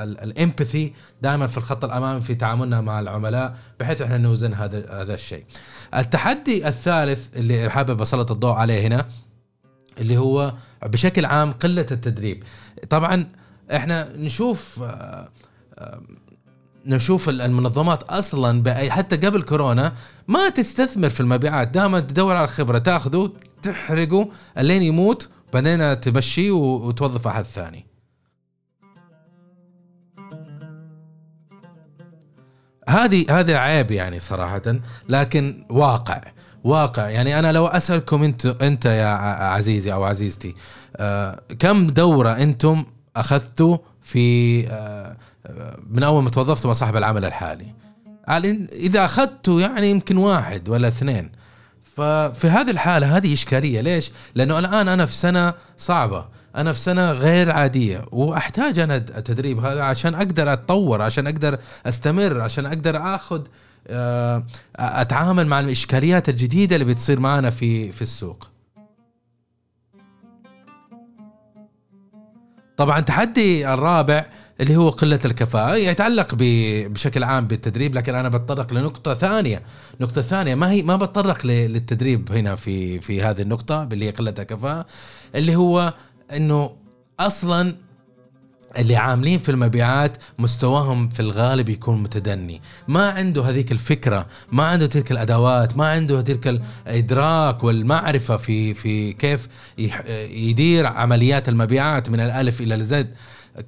الإمباثي 0.00 0.92
دائما 1.22 1.46
في 1.46 1.58
الخط 1.58 1.84
الأمامي 1.84 2.20
في 2.20 2.34
تعاملنا 2.34 2.80
مع 2.80 3.00
العملاء 3.00 3.56
بحيث 3.80 4.02
إحنا 4.02 4.18
نوزن 4.18 4.54
هذا 4.54 5.02
هذا 5.02 5.14
الشيء. 5.14 5.44
التحدي 5.96 6.68
الثالث 6.68 7.28
اللي 7.36 7.70
حابب 7.70 8.00
أسلط 8.00 8.30
الضوء 8.30 8.52
عليه 8.54 8.86
هنا 8.86 9.06
اللي 9.98 10.16
هو 10.18 10.54
بشكل 10.86 11.24
عام 11.24 11.52
قلة 11.52 11.86
التدريب. 11.90 12.42
طبعا 12.90 13.26
إحنا 13.74 14.08
نشوف 14.16 14.82
آه، 14.82 15.28
آه، 15.78 16.00
نشوف 16.86 17.28
ال- 17.28 17.40
المنظمات 17.40 18.02
أصلا 18.02 18.62
بأي 18.62 18.90
حتى 18.90 19.16
قبل 19.16 19.42
كورونا 19.42 19.92
ما 20.28 20.48
تستثمر 20.48 21.10
في 21.10 21.20
المبيعات 21.20 21.68
دائما 21.68 22.00
تدور 22.00 22.36
على 22.36 22.44
الخبره 22.44 22.78
تاخذه 22.78 23.32
تحرقه 23.62 24.28
لين 24.56 24.82
يموت 24.82 25.28
بعدين 25.52 26.00
تمشيه 26.00 26.50
وتوظف 26.50 27.28
أحد 27.28 27.44
ثاني. 27.44 27.86
هذه 32.88 33.40
هذا 33.40 33.56
عيب 33.56 33.90
يعني 33.90 34.20
صراحة 34.20 34.62
لكن 35.08 35.64
واقع. 35.70 36.20
واقع. 36.64 37.08
يعني 37.08 37.38
أنا 37.38 37.52
لو 37.52 37.66
أسألكم 37.66 38.22
انت 38.22 38.46
أنت 38.46 38.84
يا 38.84 39.06
عزيزي 39.44 39.92
أو 39.92 40.04
عزيزتي 40.04 40.54
آه 40.96 41.40
كم 41.58 41.86
دورة 41.86 42.30
أنتم 42.30 42.84
أخذتوا 43.16 43.78
في 44.00 44.66
آه 44.68 45.16
من 45.90 46.02
أول 46.02 46.22
ما 46.22 46.30
توظفتوا 46.30 46.70
مع 46.70 46.74
صاحب 46.74 46.96
العمل 46.96 47.24
الحالي؟ 47.24 47.74
إذا 48.72 49.04
أخذتوا 49.04 49.60
يعني 49.60 49.90
يمكن 49.90 50.16
واحد 50.16 50.68
ولا 50.68 50.88
اثنين. 50.88 51.32
ففي 51.96 52.48
هذه 52.48 52.70
الحالة 52.70 53.16
هذه 53.16 53.32
إشكالية. 53.32 53.80
ليش؟ 53.80 54.10
لأنه 54.34 54.58
الآن 54.58 54.88
أنا 54.88 55.06
في 55.06 55.14
سنة 55.14 55.54
صعبة. 55.78 56.26
أنا 56.56 56.72
في 56.72 56.78
سنة 56.78 57.12
غير 57.12 57.50
عادية. 57.50 58.04
وأحتاج 58.12 58.78
أنا 58.78 58.96
التدريب 58.96 59.58
هذا 59.64 59.82
عشان 59.82 60.14
أقدر 60.14 60.52
أتطور 60.52 61.02
عشان 61.02 61.26
أقدر 61.26 61.58
أستمر 61.86 62.40
عشان 62.40 62.66
أقدر 62.66 63.14
آخذ 63.14 63.40
آه، 63.86 64.44
أتعامل 64.76 65.46
مع 65.46 65.60
الإشكاليات 65.60 66.28
الجديدة 66.28 66.76
اللي 66.76 66.86
بتصير 66.86 67.20
معنا 67.20 67.50
في 67.50 67.92
في 67.92 68.02
السوق. 68.02 68.51
طبعا 72.82 72.98
التحدي 72.98 73.74
الرابع 73.74 74.26
اللي 74.60 74.76
هو 74.76 74.88
قلة 74.88 75.18
الكفاءة 75.24 75.76
يتعلق 75.76 76.34
بشكل 76.34 77.24
عام 77.24 77.46
بالتدريب 77.46 77.94
لكن 77.94 78.14
أنا 78.14 78.28
بتطرق 78.28 78.72
لنقطة 78.72 79.14
ثانية. 79.14 79.62
نقطة 80.00 80.22
ثانية 80.22 80.54
ما 80.54 80.70
هي 80.70 80.82
ما 80.82 80.96
بتطرق 80.96 81.46
للتدريب 81.46 82.32
هنا 82.32 82.56
في 82.56 83.00
في 83.00 83.22
هذه 83.22 83.42
النقطة 83.42 83.82
اللي 83.82 84.04
هي 84.04 84.10
قلة 84.10 84.34
الكفاءة 84.38 84.86
اللي 85.34 85.56
هو 85.56 85.94
إنه 86.36 86.70
أصلا 87.20 87.74
اللي 88.78 88.96
عاملين 88.96 89.38
في 89.38 89.48
المبيعات 89.48 90.16
مستواهم 90.38 91.08
في 91.08 91.20
الغالب 91.20 91.68
يكون 91.68 92.02
متدني. 92.02 92.60
ما 92.88 93.10
عنده 93.10 93.42
هذيك 93.42 93.72
الفكرة 93.72 94.26
ما 94.52 94.64
عنده 94.64 94.86
تلك 94.86 95.12
الأدوات 95.12 95.76
ما 95.76 95.86
عنده 95.86 96.20
تلك 96.20 96.60
الإدراك 96.86 97.64
والمعرفة 97.64 98.36
في 98.36 98.74
في 98.74 99.12
كيف 99.12 99.48
يدير 100.30 100.86
عمليات 100.86 101.48
المبيعات 101.48 102.10
من 102.10 102.20
الألف 102.20 102.60
إلى 102.60 102.74
الزد. 102.74 103.14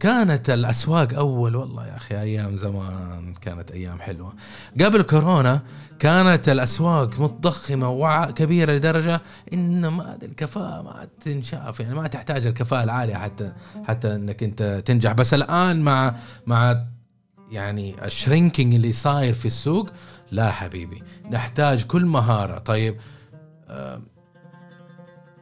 كانت 0.01 0.51
الأسواق 0.51 1.15
أول 1.15 1.57
والله 1.57 1.87
يا 1.87 1.97
أخي 1.97 2.21
أيام 2.21 2.57
زمان 2.57 3.35
كانت 3.41 3.71
أيام 3.71 4.01
حلوة. 4.01 4.35
قبل 4.81 5.03
كورونا 5.03 5.63
كانت 5.99 6.49
الأسواق 6.49 7.21
متضخمة 7.21 7.91
وكبيرة 7.91 8.73
لدرجة 8.73 9.21
إن 9.53 9.87
ما 9.87 10.19
الكفاءة 10.23 10.83
ما 10.83 11.07
تنشاف 11.25 11.81
يعني 11.81 11.95
ما 11.95 12.07
تحتاج 12.07 12.47
الكفاءة 12.47 12.85
العالية 12.85 13.15
حتى 13.15 13.53
حتى 13.85 14.15
إنك 14.15 14.43
أنت 14.43 14.83
تنجح. 14.85 15.13
بس 15.13 15.35
الآن 15.35 15.81
مع 15.81 16.15
مع 16.47 16.85
يعني 17.51 18.05
الشرينكينج 18.05 18.75
اللي 18.75 18.93
صاير 18.93 19.35
في 19.35 19.47
السوق 19.47 19.91
لا 20.33 20.51
حبيبي 20.51 21.03
نحتاج 21.31 21.85
كل 21.85 22.05
مهارة. 22.05 22.59
طيب 22.59 22.97
آه 23.69 24.03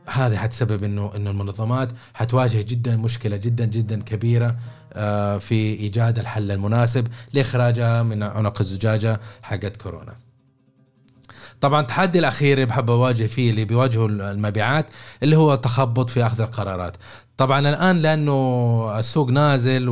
هذا 0.07 0.39
حتسبب 0.39 0.85
انه 0.85 1.17
إنه 1.17 1.31
المنظمات 1.31 1.89
حتواجه 2.15 2.65
جدا 2.69 2.97
مشكلة 2.97 3.37
جدا 3.37 3.65
جدا 3.65 4.03
كبيرة 4.03 4.57
آه 4.93 5.39
في 5.39 5.55
إيجاد 5.55 6.19
الحل 6.19 6.51
المناسب 6.51 7.09
لإخراجها 7.33 8.03
من 8.03 8.23
عنق 8.23 8.61
الزجاجة 8.61 9.21
حقت 9.43 9.77
كورونا. 9.77 10.15
طبعا 11.63 11.81
التحدي 11.81 12.19
الأخير 12.19 12.55
اللي 12.55 12.67
بحب 12.67 12.91
أواجه 12.91 13.27
فيه 13.27 13.51
اللي 13.51 13.65
بيواجهه 13.65 14.07
المبيعات 14.07 14.87
اللي 15.23 15.37
هو 15.37 15.55
التخبط 15.55 16.11
في 16.11 16.27
أخذ 16.27 16.41
القرارات. 16.41 16.97
طبعا 17.37 17.61
الآن 17.69 17.99
لأنه 17.99 18.99
السوق 18.99 19.31
نازل 19.31 19.89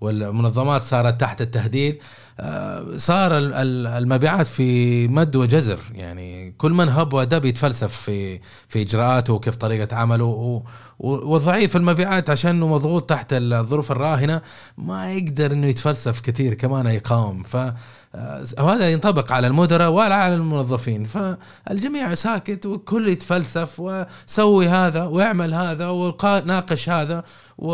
والمنظمات 0.00 0.82
صارت 0.82 1.20
تحت 1.20 1.40
التهديد 1.40 1.98
آه، 2.40 2.86
صار 2.96 3.38
ال- 3.38 3.54
ال- 3.54 3.86
المبيعات 3.86 4.46
في 4.46 5.08
مد 5.08 5.36
وجزر. 5.36 5.78
يعني 5.94 6.54
كل 6.58 6.72
من 6.72 6.88
هب 6.88 7.12
ودب 7.14 7.44
يتفلسف 7.44 7.92
في 7.92 8.40
في 8.68 8.82
إجراءاته 8.82 9.32
وكيف 9.32 9.56
طريقة 9.56 9.96
عمله 9.96 10.62
وضعيف 10.98 11.76
المبيعات 11.76 12.30
عشان 12.30 12.50
إنه 12.50 12.66
مضغوط 12.68 13.10
تحت 13.10 13.26
الظروف 13.32 13.92
الراهنة 13.92 14.42
ما 14.78 15.12
يقدر 15.14 15.52
إنه 15.52 15.66
يتفلسف 15.66 16.20
كثير 16.20 16.54
كمان 16.54 16.86
يقاوم. 16.86 17.42
ف 17.42 17.56
وهذا 18.58 18.90
ينطبق 18.90 19.32
على 19.32 19.46
المدراء 19.46 19.90
ولا 19.90 20.14
على 20.14 20.34
الموظفين. 20.34 21.04
فالجميع 21.04 22.14
ساكت 22.14 22.66
والكل 22.66 23.08
يتفلسف 23.08 23.80
وسوي 23.80 24.68
هذا 24.68 25.04
واعمل 25.04 25.54
هذا 25.54 25.88
وناقش 25.88 26.88
هذا 26.88 27.24
و... 27.58 27.72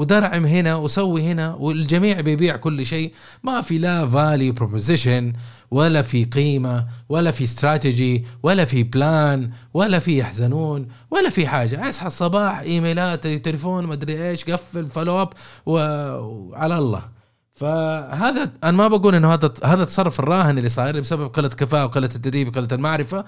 ودرعم 0.00 0.44
هنا 0.44 0.76
وسوي 0.76 1.22
هنا 1.22 1.54
والجميع 1.54 2.20
بيبيع 2.20 2.56
كل 2.56 2.86
شيء. 2.86 3.12
ما 3.42 3.60
في 3.60 3.78
لا 3.78 4.08
value 4.08 4.52
proposition 4.52 5.32
ولا 5.70 6.02
في 6.02 6.24
قيمة 6.24 6.86
ولا 7.08 7.30
في 7.30 7.44
استراتيجي 7.44 8.26
ولا 8.42 8.64
في 8.64 8.82
plan 8.82 9.50
ولا 9.74 9.98
في 9.98 10.18
يحزنون 10.18 10.88
ولا 11.10 11.30
في 11.30 11.46
حاجة. 11.46 11.88
أصحى 11.88 12.06
الصباح 12.06 12.58
إيميلات 12.58 13.26
تليفون 13.26 13.86
مدري 13.86 14.28
إيش 14.28 14.44
قفل 14.44 14.86
follow 14.86 15.22
up 15.22 15.28
وعلى 15.66 16.78
الله. 16.78 17.19
فهذا 17.60 18.50
أنا 18.64 18.72
ما 18.72 18.88
بقول 18.88 19.14
إنه 19.14 19.34
هذا 19.34 19.52
هذا 19.64 19.82
التصرف 19.82 20.20
الراهن 20.20 20.58
اللي 20.58 20.68
صاير 20.68 21.00
بسبب 21.00 21.28
قلة 21.28 21.48
كفاءة 21.48 21.84
وقلة 21.84 22.06
التدريب 22.06 22.48
وقلة 22.48 22.68
المعرفة 22.72 23.24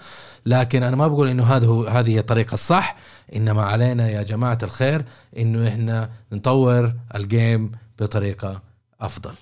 لكن 0.46 0.82
أنا 0.82 0.96
ما 0.96 1.06
بقول 1.06 1.28
إنه 1.28 1.44
هذا 1.44 1.66
هو 1.66 1.84
هذه 1.84 2.10
هي 2.10 2.18
الطريقة 2.18 2.54
الصح 2.54 2.96
إنما 3.36 3.62
علينا 3.62 4.08
يا 4.08 4.22
جماعة 4.22 4.58
الخير 4.62 5.04
إنه 5.38 5.68
إحنا 5.68 6.10
نطور 6.32 6.94
الجيم 7.14 7.72
بطريقة 7.98 8.62
أفضل. 9.00 9.34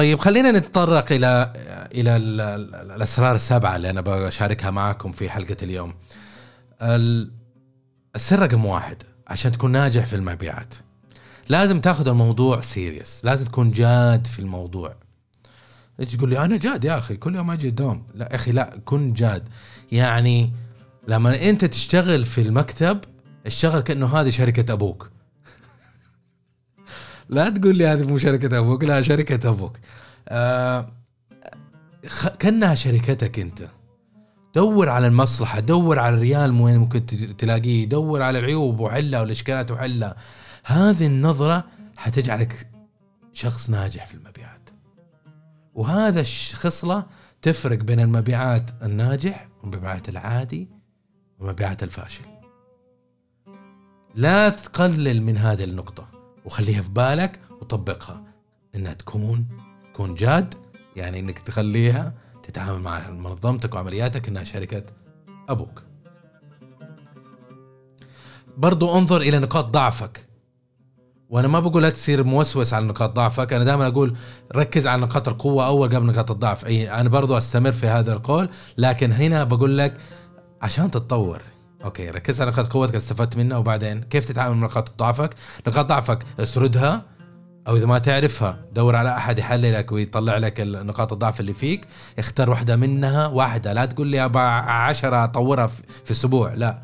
طيب 0.00 0.18
خلينا 0.18 0.50
نتطرق 0.52 1.12
إلى 1.12 1.52
إلى 1.94 2.16
ال- 2.16 2.40
ال- 2.40 2.90
الأسرار 2.90 3.34
السبعه 3.34 3.76
اللي 3.76 3.90
أنا 3.90 4.00
بشاركها 4.00 4.70
معكم 4.70 5.12
في 5.12 5.30
حلقة 5.30 5.56
اليوم. 5.62 5.94
ال- 6.82 7.30
السر 8.16 8.38
رقم 8.38 8.66
واحد 8.66 8.96
عشان 9.28 9.52
تكون 9.52 9.72
ناجح 9.72 10.04
في 10.06 10.16
المبيعات 10.16 10.74
لازم 11.48 11.80
تاخذ 11.80 12.08
الموضوع 12.08 12.60
سيريس، 12.60 13.20
لازم 13.24 13.46
تكون 13.46 13.70
جاد 13.70 14.26
في 14.26 14.38
الموضوع. 14.38 14.94
إيش 16.00 16.16
تقول 16.16 16.30
لي 16.30 16.38
أنا 16.44 16.56
جاد 16.56 16.84
يا 16.84 16.98
أخي 16.98 17.16
كل 17.16 17.34
يوم 17.36 17.50
أجي 17.50 17.68
الدوام 17.68 18.06
لا 18.14 18.28
يا 18.30 18.34
أخي 18.34 18.52
لا 18.52 18.78
كن 18.84 19.12
جاد 19.12 19.48
يعني 19.92 20.52
لما 21.08 21.48
أنت 21.50 21.64
تشتغل 21.64 22.24
في 22.24 22.40
المكتب 22.40 22.98
اشتغل 23.46 23.80
كأنه 23.80 24.20
هذه 24.20 24.30
شركة 24.30 24.72
أبوك 24.72 25.10
لا 27.30 27.48
تقول 27.48 27.76
لي 27.76 27.86
هذه 27.86 28.08
مو 28.08 28.18
شركة 28.18 28.58
أبوك 28.58 28.84
لا 28.84 29.02
شركة 29.02 29.48
أبوك. 29.48 29.76
آه 30.28 30.92
كأنها 32.38 32.74
شركتك 32.74 33.38
أنت. 33.38 33.68
دور 34.54 34.88
على 34.88 35.06
المصلحة 35.06 35.60
دور 35.60 35.98
على 35.98 36.14
الريال 36.14 36.60
وين 36.60 36.76
ممكن 36.76 37.06
تلاقيه 37.36 37.88
دور 37.88 38.22
على 38.22 38.38
العيوب 38.38 38.80
وحلها 38.80 39.20
والإشكالات 39.20 39.70
وحلها 39.70 40.16
هذه 40.64 41.06
النظرة 41.06 41.64
حتجعلك 41.96 42.68
شخص 43.32 43.70
ناجح 43.70 44.06
في 44.06 44.14
المبيعات. 44.14 44.70
وهذا 45.74 46.20
الخصلة 46.20 47.06
تفرق 47.42 47.78
بين 47.78 48.00
المبيعات 48.00 48.70
الناجح 48.82 49.48
والمبيعات 49.62 50.08
العادي 50.08 50.68
ومبيعات 51.38 51.82
الفاشل. 51.82 52.24
لا 54.14 54.48
تقلل 54.48 55.22
من 55.22 55.36
هذه 55.36 55.64
النقطة. 55.64 56.09
وخليها 56.44 56.82
في 56.82 56.90
بالك 56.90 57.40
وطبقها. 57.60 58.22
إنها 58.74 58.92
تكون 58.92 59.46
تكون 59.92 60.14
جاد 60.14 60.54
يعني 60.96 61.18
إنك 61.18 61.38
تخليها 61.38 62.14
تتعامل 62.42 62.80
مع 62.80 63.10
منظمتك 63.10 63.74
وعملياتك 63.74 64.28
إنها 64.28 64.44
شركة 64.44 64.82
أبوك. 65.48 65.82
برضو 68.56 68.98
انظر 68.98 69.20
إلى 69.20 69.38
نقاط 69.38 69.64
ضعفك. 69.64 70.26
وأنا 71.30 71.48
ما 71.48 71.60
بقول 71.60 71.82
لا 71.82 71.90
تصير 71.90 72.24
موسوس 72.24 72.74
على 72.74 72.86
نقاط 72.86 73.16
ضعفك 73.16 73.52
أنا 73.52 73.64
دائما 73.64 73.86
أقول 73.86 74.16
ركز 74.56 74.86
على 74.86 75.02
نقاط 75.02 75.28
القوة 75.28 75.66
أول 75.66 75.88
قبل 75.88 76.06
نقاط 76.06 76.30
الضعف. 76.30 76.66
أي 76.66 76.90
أنا 76.92 77.08
برضو 77.08 77.38
أستمر 77.38 77.72
في 77.72 77.86
هذا 77.86 78.12
القول 78.12 78.48
لكن 78.78 79.12
هنا 79.12 79.44
بقول 79.44 79.78
لك 79.78 79.96
عشان 80.62 80.90
تتطور 80.90 81.42
أوكي 81.84 82.10
ركز 82.10 82.40
على 82.40 82.50
نقاط 82.50 82.72
قوتك 82.72 82.94
استفدت 82.94 83.36
منها 83.36 83.58
وبعدين 83.58 84.00
كيف 84.02 84.24
تتعامل 84.24 84.56
مع 84.56 84.66
نقاط 84.66 84.98
ضعفك؟ 84.98 85.34
نقاط 85.66 85.86
ضعفك 85.86 86.18
اسردها 86.40 87.02
أو 87.68 87.76
إذا 87.76 87.86
ما 87.86 87.98
تعرفها 87.98 88.58
دور 88.72 88.96
على 88.96 89.16
أحد 89.16 89.38
يحللك 89.38 89.92
ويطلع 89.92 90.36
لك 90.36 90.60
نقاط 90.60 91.12
الضعف 91.12 91.40
اللي 91.40 91.52
فيك. 91.54 91.86
اختار 92.18 92.50
واحدة 92.50 92.76
منها 92.76 93.26
واحدة. 93.26 93.72
لا 93.72 93.84
تقول 93.84 94.06
لي 94.06 94.24
ابى 94.24 94.38
عشرة 94.38 95.24
أطورها 95.24 95.66
في 96.04 96.10
أسبوع 96.10 96.54
لا. 96.54 96.82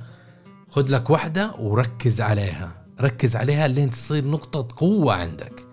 خذ 0.70 0.94
لك 0.94 1.10
واحدة 1.10 1.54
وركز 1.58 2.20
عليها. 2.20 2.72
ركز 3.00 3.36
عليها 3.36 3.68
لين 3.68 3.90
تصير 3.90 4.24
نقطة 4.24 4.76
قوة 4.76 5.14
عندك. 5.14 5.66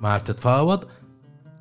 ما 0.00 0.08
عرفت 0.08 0.26
تتفاوض؟ 0.26 0.84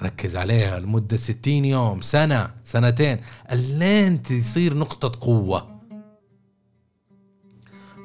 ركز 0.04 0.38
عليها 0.38 0.80
لمدة 0.80 1.18
60 1.18 1.66
يوم 1.66 2.02
سنة 2.02 2.52
سنتين 2.64 3.18
لين 3.52 4.22
تصير 4.22 4.78
نقطة 4.78 5.12
قوة. 5.22 5.71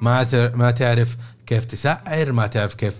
ما 0.06 0.50
ما 0.54 0.70
تعرف 0.70 1.16
كيف 1.46 1.64
تسعر 1.64 2.32
ما 2.32 2.46
تعرف 2.46 2.74
كيف 2.74 2.94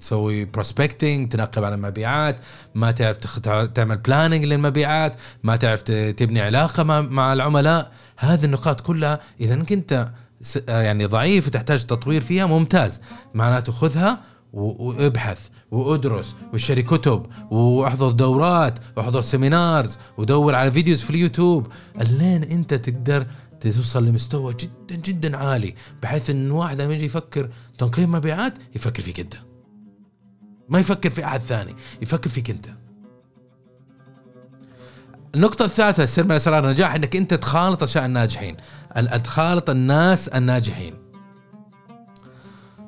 تسوي 0.00 0.44
prospecting 0.44 1.28
تنقب 1.32 1.64
على 1.64 1.74
المبيعات 1.74 2.36
ما 2.74 2.90
تعرف 2.90 3.16
تعمل 3.68 3.96
planning 3.98 4.44
للمبيعات 4.44 5.16
ما 5.42 5.56
تعرف 5.56 5.82
تبني 5.82 6.40
علاقة 6.40 6.82
مع, 6.82 7.00
العملاء. 7.32 7.90
هذه 8.16 8.44
النقاط 8.44 8.80
كلها 8.80 9.20
أنت 9.72 10.08
س- 10.40 10.56
يعني 10.68 11.04
ضعيف 11.06 11.46
وتحتاج 11.46 11.84
تطوير 11.86 12.20
فيها 12.22 12.46
ممتاز. 12.46 13.00
معناته 13.34 13.72
خذها 13.72 14.18
وابحث 14.52 15.40
وادرس 15.70 16.34
واشتري 16.52 16.82
كتب 16.82 17.26
واحضر 17.50 18.10
دورات 18.10 18.78
واحضر 18.96 19.20
seminars 19.20 19.98
ودور 20.18 20.54
على 20.54 20.72
videos 20.72 21.02
في 21.02 21.10
اليوتيوب. 21.10 21.66
لين 22.00 22.44
أنت 22.44 22.74
تقدر 22.74 23.26
توصل 23.72 24.06
لمستوى 24.06 24.54
جدا 24.54 24.96
جدا 24.96 25.36
عالي 25.36 25.74
بحيث 26.02 26.30
إن 26.30 26.50
واحد 26.50 26.80
لما 26.80 26.94
يجي 26.94 27.04
يفكر 27.04 27.50
تنقيم 27.78 28.12
مبيعات 28.12 28.54
يفكر 28.74 29.02
فيك 29.02 29.20
أنت. 29.20 29.34
ما 30.68 30.80
يفكر 30.80 31.10
في 31.10 31.24
أحد 31.24 31.40
ثاني 31.40 31.74
يفكر 32.02 32.30
فيك 32.30 32.50
أنت. 32.50 32.66
النقطة 35.34 35.64
الثالثة 35.64 36.06
سر 36.06 36.24
من 36.24 36.32
اسرار 36.32 36.64
النجاح 36.64 36.94
إنك 36.94 37.16
أنت 37.16 37.34
تخالط 37.34 37.82
أشياء 37.82 38.04
الناجحين. 38.04 38.56
أن 38.96 39.22
تخالط 39.22 39.70
الناس 39.70 40.28
الناجحين. 40.28 40.94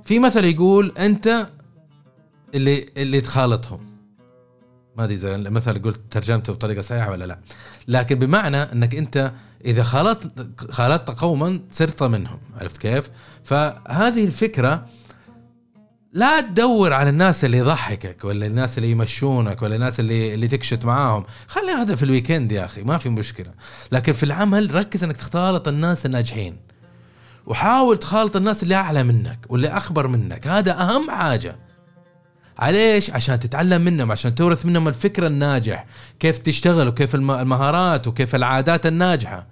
في 0.04 0.18
مثل 0.18 0.44
يقول 0.44 0.92
أنت 0.98 1.48
اللي 2.54 2.86
اللي 2.96 3.20
تخالطهم. 3.20 3.96
ما 4.96 5.04
أدري 5.04 5.14
إذا 5.14 5.34
المثل 5.34 5.82
قلت 5.82 6.00
ترجمته 6.10 6.52
بطريقة 6.52 6.82
صحيحة 6.82 7.10
ولا 7.10 7.24
لا. 7.24 7.38
لكن 7.88 8.18
بمعنى 8.18 8.56
إنك 8.56 8.94
أنت 8.94 9.32
إذا 9.64 9.82
خالطت 9.82 10.70
خالطت 10.70 11.20
قوما 11.20 11.60
صرت 11.70 12.02
منهم 12.02 12.38
عرفت 12.60 12.76
كيف؟ 12.76 13.10
فهذه 13.44 14.24
الفكرة 14.24 14.86
لا 16.12 16.40
تدور 16.40 16.92
على 16.92 17.10
الناس 17.10 17.44
اللي 17.44 17.58
يضحكك 17.58 18.24
ولا 18.24 18.46
الناس 18.46 18.78
اللي 18.78 18.90
يمشونك 18.90 19.62
ولا 19.62 19.74
الناس 19.74 20.00
اللي 20.00 20.34
اللي 20.34 20.48
تكشت 20.48 20.84
معاهم. 20.84 21.24
خلي 21.46 21.72
هذا 21.72 21.96
في 21.96 22.02
الويكند 22.02 22.52
يا 22.52 22.64
أخي 22.64 22.82
ما 22.82 22.98
في 22.98 23.08
مشكلة. 23.08 23.52
لكن 23.92 24.12
في 24.12 24.22
العمل 24.22 24.74
ركز 24.74 25.04
إنك 25.04 25.16
تختلط 25.16 25.68
الناس 25.68 26.06
الناجحين. 26.06 26.56
وحاول 27.46 27.96
تخالط 27.96 28.36
الناس 28.36 28.62
اللي 28.62 28.74
أعلى 28.74 29.02
منك 29.02 29.38
واللي 29.48 29.68
أخبر 29.68 30.06
منك. 30.06 30.46
هذا 30.46 30.80
أهم 30.80 31.10
حاجة. 31.10 31.56
عليش؟ 32.58 33.10
عشان 33.10 33.40
تتعلم 33.40 33.82
منهم 33.82 34.12
عشان 34.12 34.34
تورث 34.34 34.66
منهم 34.66 34.88
الفكر 34.88 35.26
الناجح. 35.26 35.86
كيف 36.20 36.38
تشتغل 36.38 36.88
وكيف 36.88 37.14
الم- 37.14 37.30
المهارات 37.30 38.06
وكيف 38.06 38.34
العادات 38.34 38.86
الناجحة. 38.86 39.46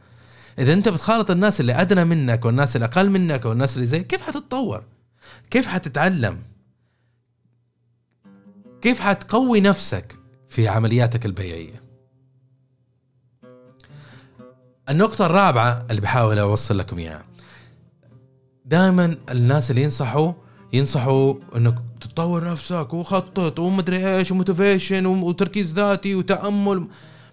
إذا 0.58 0.72
أنت 0.72 0.88
بتخالط 0.88 1.30
الناس 1.30 1.60
اللي 1.60 1.72
أدنى 1.80 2.04
منك 2.04 2.44
والناس 2.44 2.76
اللي 2.76 2.84
أقل 2.86 3.10
منك 3.10 3.44
والناس 3.44 3.74
اللي 3.76 3.86
زي 3.86 4.02
كيف 4.02 4.22
حتتطور؟ 4.22 4.82
كيف 5.50 5.66
حتتعلم؟ 5.66 6.38
كيف 8.82 9.00
حتقوي 9.00 9.60
نفسك 9.60 10.16
في 10.48 10.68
عملياتك 10.68 11.26
البيعية 11.26 11.82
النقطة 14.88 15.26
الرابعة 15.26 15.86
اللي 15.90 16.00
بحاول 16.00 16.38
أوصل 16.38 16.78
لكم 16.78 16.98
إياها. 16.98 17.24
دائما 18.64 19.16
الناس 19.30 19.70
اللي 19.70 19.82
ينصحوا 19.82 20.32
ينصحوا 20.74 21.34
إنك 21.56 21.74
تطور 22.00 22.50
نفسك 22.50 22.94
وخطط 22.94 23.58
ومدري 23.58 24.16
إيش 24.16 24.30
وموتيفيشن 24.30 25.06
وتركيز 25.06 25.72
ذاتي 25.72 26.14
وتأمل. 26.14 26.86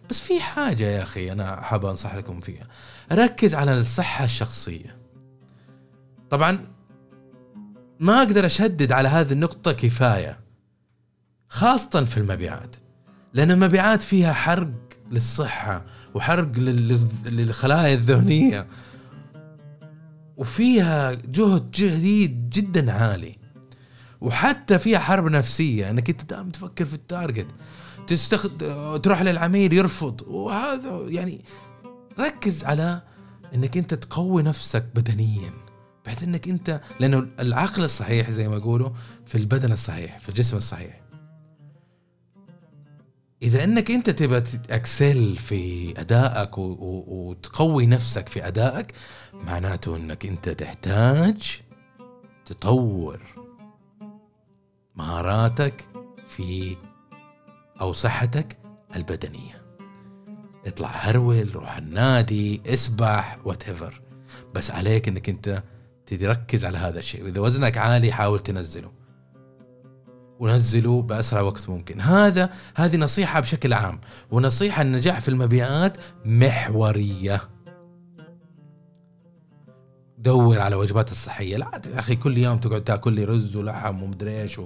بس 0.10 0.20
في 0.20 0.40
حاجة 0.42 0.84
يا 0.84 1.04
أخي 1.04 1.32
أنا 1.32 1.62
حاب 1.62 1.86
أنصح 1.86 2.16
لكم 2.16 2.40
فيها. 2.40 2.68
ركز 3.12 3.56
على 3.56 3.80
الصحة 3.80 4.26
الشخصية. 4.26 4.98
طبعا 6.30 6.68
ما 8.00 8.18
أقدر 8.18 8.46
أشدد 8.46 8.92
على 8.92 9.10
هذه 9.10 9.32
النقطة 9.32 9.72
كفاية 9.72 10.40
خاصة 11.50 12.06
في 12.06 12.18
المبيعات 12.18 12.76
لأن 13.34 13.52
المبيعات 13.52 14.02
فيها 14.02 14.34
حرق 14.34 14.72
للصحة 15.12 15.86
وحرق 16.14 16.52
لل- 16.58 17.08
للخلايا 17.26 17.94
الذهنية. 17.94 18.68
وفيها 20.38 21.12
جهد 21.12 21.72
جديد 21.72 22.50
جدا 22.50 22.92
عالي. 22.92 23.38
وحتى 24.22 24.80
فيها 24.80 25.00
حرب 25.00 25.26
نفسية 25.26 25.90
أنك 25.90 26.10
أنت 26.10 26.30
دائما 26.30 26.52
تفكر 26.52 26.86
في 26.86 26.94
التارجت. 26.94 27.48
تستخد... 28.08 28.58
تروح 29.04 29.22
للعميل 29.22 29.74
يرفض. 29.74 30.22
وهذا 30.28 31.06
يعني 31.08 31.42
ركز 32.20 32.64
على 32.64 33.02
أنك 33.56 33.78
أنت 33.78 33.94
تقوي 33.94 34.44
نفسك 34.44 34.86
بدنيا 34.96 35.54
بحيث 36.06 36.24
أنك 36.24 36.48
أنت 36.48 36.82
لأنه 37.00 37.28
العقل 37.40 37.84
الصحيح 37.84 38.30
زي 38.30 38.48
ما 38.48 38.56
يقولوا 38.56 38.90
في 39.26 39.38
البدن 39.38 39.72
الصحيح 39.72 40.20
في 40.20 40.30
الجسم 40.30 40.58
الصحيح. 40.58 41.01
إذا 43.42 43.64
إنك 43.64 43.92
أنت 43.92 44.10
تبى 44.10 44.42
تأكسل 44.42 45.36
في 45.36 45.94
أدائك 46.02 46.58
و... 46.58 46.62
و... 46.62 47.04
وتقوي 47.08 47.86
نفسك 47.86 48.30
في 48.30 48.48
أدائك 48.48 48.94
معناته 49.34 49.96
إنك 49.96 50.26
أنت 50.26 50.50
تحتاج 50.50 51.62
تطور 52.46 53.22
مهاراتك 54.96 55.88
في 56.28 56.78
أو 57.82 57.94
صحتك 57.94 58.58
البدنية. 58.96 59.62
اطلع 60.66 60.90
هرول 60.90 61.56
روح 61.56 61.78
النادي 61.78 62.62
اسبح 62.66 63.40
وات 63.46 63.64
بس 64.54 64.72
عليك 64.72 65.08
إنك 65.08 65.30
أنت 65.30 65.64
تركز 66.06 66.66
على 66.66 66.78
هذا 66.78 67.00
الشيء. 67.00 67.24
وإذا 67.24 67.42
وزنك 67.42 67.78
عالي 67.78 68.12
حاول 68.12 68.40
تنزله. 68.40 69.01
ونزله 70.42 71.02
بأسرع 71.02 71.42
وقت 71.42 71.70
ممكن. 71.70 72.02
هذا 72.02 72.50
هذه 72.76 72.98
نصيحة 72.98 73.40
بشكل 73.40 73.74
عام. 73.74 74.00
ونصيحة 74.32 74.82
النجاح 74.82 75.22
في 75.22 75.30
المبيعات 75.30 75.98
محورية. 76.26 77.42
دور 80.18 80.60
على 80.60 80.76
وجبات 80.76 81.12
الصحية. 81.12 81.58
لا 81.58 81.82
يا 81.94 82.00
أخي 82.00 82.16
كل 82.16 82.38
يوم 82.38 82.58
تقعد 82.58 82.84
تأكل 82.84 83.14
لي 83.14 83.24
رز 83.24 83.56
ولحم 83.56 84.04
ومدري 84.04 84.42
إيش 84.42 84.62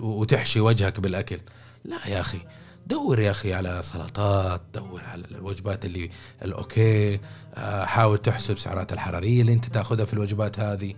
وتحشي 0.00 0.60
وجهك 0.60 1.00
بالأكل. 1.00 1.38
لا 1.84 2.06
يا 2.06 2.20
أخي. 2.20 2.38
دور 2.86 3.20
يا 3.20 3.30
أخي 3.30 3.54
على 3.54 3.80
سلطات. 3.84 4.62
دور 4.74 5.00
على 5.04 5.24
الوجبات 5.30 5.84
اللي 5.84 6.10
الاوكي 6.42 7.20
آه، 7.54 7.84
حاول 7.84 8.18
تحسب 8.18 8.58
سعرات 8.58 8.92
الحرارية 8.92 9.40
اللي 9.40 9.52
أنت 9.52 9.64
تأخذها 9.64 10.04
في 10.04 10.12
الوجبات 10.14 10.60
هذه. 10.60 10.94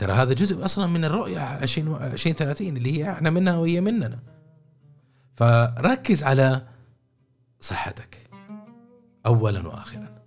ترى 0.00 0.12
هذا 0.12 0.34
جزء 0.34 0.64
أصلا 0.64 0.86
من 0.86 1.04
الرؤية 1.04 1.40
20 1.40 1.96
2030 2.02 2.76
اللي 2.76 2.98
هي 2.98 3.12
إحنا 3.12 3.30
منها 3.30 3.56
وهي 3.56 3.80
مننا. 3.80 4.18
فركز 5.36 6.22
على 6.22 6.66
صحتك 7.60 8.18
اولا 9.26 9.68
واخرا. 9.68 10.22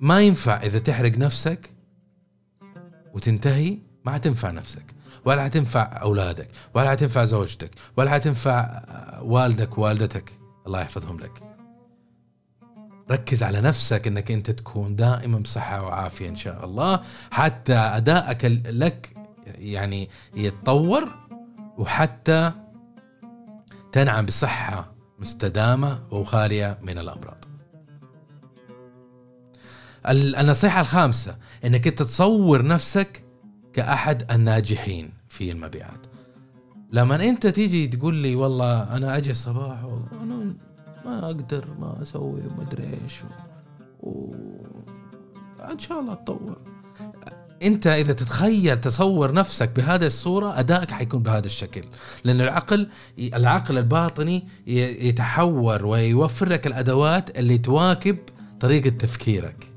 ما 0.00 0.20
ينفع 0.20 0.62
إذا 0.62 0.78
تحرق 0.78 1.18
نفسك 1.18 1.70
وتنتهي 3.14 3.78
ما 4.04 4.12
حتنفع 4.12 4.50
نفسك. 4.50 4.84
ولا 5.24 5.44
حتنفع 5.44 6.02
أولادك 6.02 6.48
ولا 6.74 6.90
حتنفع 6.90 7.24
زوجتك 7.24 7.70
ولا 7.96 8.10
حتنفع 8.10 8.82
والدك 9.22 9.78
ووالدتك 9.78 10.38
الله 10.66 10.80
يحفظهم 10.80 11.20
لك. 11.20 11.49
ركز 13.10 13.42
على 13.42 13.60
نفسك 13.60 14.06
إنك 14.06 14.30
أنت 14.30 14.50
تكون 14.50 14.96
دائما 14.96 15.38
بصحة 15.38 15.82
وعافية 15.82 16.28
إن 16.28 16.36
شاء 16.36 16.64
الله 16.64 17.00
حتى 17.30 17.74
أدائك 17.74 18.44
لك 18.66 19.16
يعني 19.58 20.08
يتطور 20.34 21.08
وحتى 21.78 22.52
تنعم 23.92 24.26
بصحة 24.26 24.92
مستدامة 25.18 26.02
وخالية 26.10 26.78
من 26.82 26.98
الأمراض. 26.98 27.44
النصيحة 30.08 30.80
الخامسة 30.80 31.36
إنك 31.64 31.86
أنت 31.86 32.02
تصور 32.02 32.66
نفسك 32.66 33.24
كأحد 33.72 34.32
الناجحين 34.32 35.12
في 35.28 35.52
المبيعات. 35.52 36.06
لما 36.92 37.24
أنت 37.24 37.46
تيجي 37.46 37.88
تقول 37.88 38.14
لي 38.14 38.34
والله 38.34 38.96
أنا 38.96 39.16
أجي 39.16 39.30
الصباح 39.30 39.84
والله 39.84 40.08
أنا 40.22 40.54
ما 41.04 41.26
أقدر 41.26 41.64
ما 41.78 42.02
أسوي 42.02 42.40
ما 42.40 42.62
أدري 42.62 42.98
إيش. 43.04 43.22
و... 44.00 44.34
إن 45.72 45.78
شاء 45.78 46.00
الله 46.00 46.12
اتطور 46.12 46.56
أنت 47.62 47.86
إذا 47.86 48.12
تتخيل 48.12 48.80
تصور 48.80 49.32
نفسك 49.32 49.70
بهذه 49.76 50.06
الصورة 50.06 50.58
أدائك 50.58 50.90
حيكون 50.90 51.22
بهذا 51.22 51.46
الشكل. 51.46 51.82
لأن 52.24 52.40
العقل 52.40 52.88
العقل 53.18 53.78
الباطني 53.78 54.46
يتحور 54.66 55.86
ويوفر 55.86 56.48
لك 56.48 56.66
الأدوات 56.66 57.38
اللي 57.38 57.58
تواكب 57.58 58.18
طريقة 58.60 58.88
تفكيرك. 58.90 59.72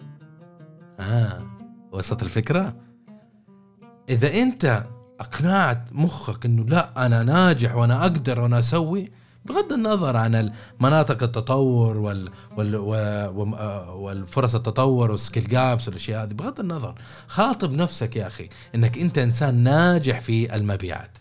آه 0.99 1.43
وصلت 1.91 2.23
الفكرة؟ 2.23 2.75
إذا 4.09 4.33
أنت 4.33 4.83
أقنعت 5.19 5.87
مخك 5.91 6.45
إنه 6.45 6.63
لا 6.63 7.05
أنا 7.05 7.23
ناجح 7.23 7.75
وأنا 7.75 8.01
أقدر 8.01 8.39
وأنا 8.39 8.59
أسوي 8.59 9.11
بغض 9.45 9.73
النظر 9.73 10.17
عن 10.17 10.51
مناطق 10.79 11.23
التطور 11.23 11.97
وال, 11.97 12.31
وال, 12.57 12.75
والفرص 13.89 14.55
التطور 14.55 15.11
والسكيل 15.11 15.47
جابس 15.47 15.87
والأشياء 15.87 16.23
هذه 16.23 16.33
بغض 16.33 16.59
النظر. 16.59 16.95
خاطب 17.27 17.73
نفسك 17.73 18.15
يا 18.15 18.27
أخي 18.27 18.49
إنك 18.75 18.97
أنت 18.97 19.17
إنسان 19.17 19.55
ناجح 19.55 20.19
في 20.19 20.55
المبيعات. 20.55 21.17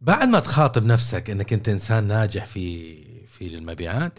بعد 0.00 0.28
ما 0.28 0.40
تخاطب 0.40 0.84
نفسك 0.84 1.30
إنك 1.30 1.52
أنت 1.52 1.68
إنسان 1.68 2.04
ناجح 2.04 2.46
في 2.46 3.26
في 3.26 3.46
المبيعات 3.58 4.18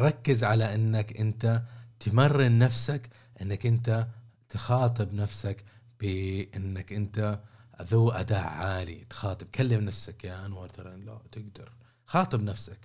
ركز 0.00 0.44
على 0.44 0.74
إنك 0.74 1.20
أنت 1.20 1.62
تمرن 2.00 2.58
نفسك 2.58 3.10
إنك 3.42 3.66
أنت 3.66 4.06
تخاطب 4.48 5.14
نفسك 5.14 5.64
بإنك 6.00 6.92
أنت 6.92 7.40
ذو 7.82 8.10
اداء 8.10 8.44
عالي 8.46 9.06
تخاطب 9.10 9.46
كلم 9.46 9.84
نفسك 9.84 10.24
يا 10.24 10.46
أنور 10.46 10.68
ترى 10.68 10.96
لا 10.96 11.20
تقدر. 11.32 11.72
خاطب 12.06 12.42
نفسك. 12.42 12.78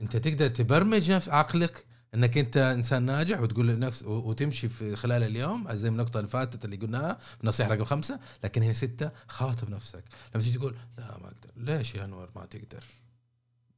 أنت 0.00 0.16
تقدر 0.16 0.48
تبرمج 0.48 1.10
عقلك 1.10 1.84
إنك 2.14 2.38
أنت 2.38 2.56
إنسان 2.56 3.02
ناجح 3.02 3.40
وتقول 3.40 3.68
لنفس 3.68 4.02
وتمشي 4.02 4.68
في 4.68 4.96
خلال 4.96 5.22
اليوم 5.22 5.72
زي 5.72 5.88
النقطة 5.88 6.18
اللي 6.18 6.30
فاتت 6.30 6.64
اللي 6.64 6.76
قلناها 6.76 7.18
نصيحة 7.44 7.70
رقم 7.70 7.84
خمسة 7.84 8.20
لكن 8.44 8.62
هي 8.62 8.74
ستة 8.74 9.10
خاطب 9.28 9.70
نفسك. 9.70 10.04
لما 10.34 10.42
تيجي 10.42 10.58
تقول 10.58 10.76
لا 10.98 11.18
ما 11.18 11.26
أقدر 11.26 11.50
ليش 11.56 11.94
يا 11.94 12.04
أنور 12.04 12.30
ما 12.36 12.46
تقدر؟ 12.46 12.84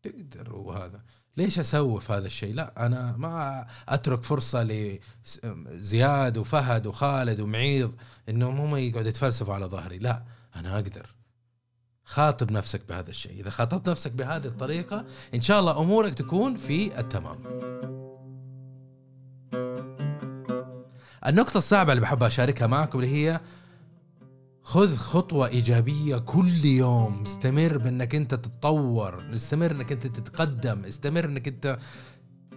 تقدر 0.08 0.54
وهذا 0.54 1.02
ليش 1.36 1.58
اسوف 1.58 2.10
هذا 2.10 2.26
الشيء؟ 2.26 2.54
لا 2.54 2.86
أنا 2.86 3.16
ما 3.16 3.66
أترك 3.88 4.22
فرصة 4.22 4.62
لزياد 4.62 6.38
وفهد 6.38 6.86
وخالد 6.86 7.40
ومعيض 7.40 7.94
إنهم 8.28 8.60
هم 8.60 8.76
يقعدوا 8.76 9.08
يتفلسفوا 9.08 9.54
على 9.54 9.66
ظهري. 9.66 9.98
لا 9.98 10.22
أنا 10.56 10.74
أقدر. 10.74 11.14
خاطب 12.04 12.50
نفسك 12.50 12.82
بهذا 12.88 13.10
الشيء. 13.10 13.40
إذا 13.40 13.50
خاطبت 13.50 13.88
نفسك 13.88 14.12
بهذه 14.12 14.46
الطريقة 14.46 15.04
إن 15.34 15.40
شاء 15.40 15.60
الله 15.60 15.80
أمورك 15.80 16.14
تكون 16.14 16.56
في 16.56 17.00
التمام. 17.00 17.38
النقطة 21.26 21.58
الصعبة 21.58 21.92
اللي 21.92 22.02
بحب 22.02 22.22
أشاركها 22.22 22.66
معكم 22.66 22.98
اللي 22.98 23.10
هي 23.10 23.40
خذ 24.66 24.96
خطوة 24.96 25.48
إيجابية 25.48 26.16
كل 26.16 26.64
يوم. 26.64 27.22
استمر 27.22 27.78
بأنك 27.78 28.14
أنت 28.14 28.34
تتطور 28.34 29.34
استمر 29.34 29.70
أنك 29.70 29.92
أنت 29.92 30.06
تتقدم 30.06 30.84
استمر 30.84 31.24
أنك 31.24 31.48
أنت 31.48 31.78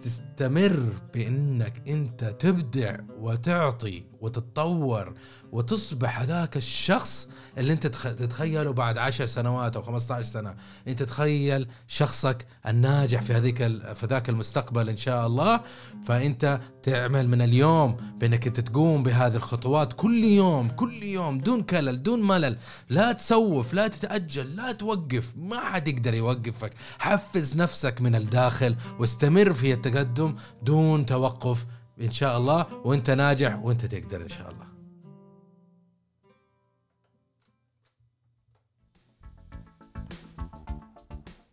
تستمر 0.02 0.92
بأنك 1.14 1.88
أنت 1.88 2.24
تبدع 2.24 2.96
وتعطي 3.18 4.02
وتتطور 4.20 5.14
وتصبح 5.52 6.20
هذاك 6.20 6.56
الشخص 6.56 7.28
اللي 7.58 7.72
انت 7.72 7.86
تتخيله 7.86 8.72
بعد 8.72 8.98
عشر 8.98 9.26
سنوات 9.26 9.76
أو 9.76 9.82
15 9.82 10.22
سنة. 10.28 10.54
انت 10.88 11.02
تخيل 11.02 11.66
شخصك 11.86 12.46
الناجح 12.66 13.22
في 13.22 13.32
هذيك 13.32 13.56
في 13.94 14.06
ذاك 14.06 14.28
المستقبل 14.28 14.88
إن 14.88 14.96
شاء 14.96 15.26
الله. 15.26 15.60
فأنت 16.06 16.60
تعمل 16.82 17.28
من 17.28 17.42
اليوم 17.42 17.96
بأنك 18.18 18.46
أنت 18.46 18.60
تقوم 18.60 19.02
بهذه 19.02 19.36
الخطوات 19.36 19.92
كل 19.92 20.24
يوم 20.24 20.68
كل 20.68 21.02
يوم 21.02 21.38
دون 21.38 21.62
كلل 21.62 22.02
دون 22.02 22.26
ملل. 22.26 22.56
لا 22.88 23.12
تسوف 23.12 23.74
لا 23.74 23.88
تتأجل 23.88 24.56
لا 24.56 24.72
توقف. 24.72 25.32
ما 25.36 25.60
حد 25.60 25.88
يقدر 25.88 26.14
يوقفك. 26.14 26.72
حفز 26.98 27.56
نفسك 27.56 28.00
من 28.00 28.14
الداخل 28.14 28.76
واستمر 28.98 29.54
في 29.54 29.72
التقدم 29.72 30.34
دون 30.62 31.06
توقف 31.06 31.66
إن 32.00 32.10
شاء 32.10 32.38
الله 32.38 32.66
وأنت 32.84 33.10
ناجح 33.10 33.58
وأنت 33.62 33.86
تقدر 33.86 34.22
إن 34.22 34.28
شاء 34.28 34.50
الله. 34.50 34.66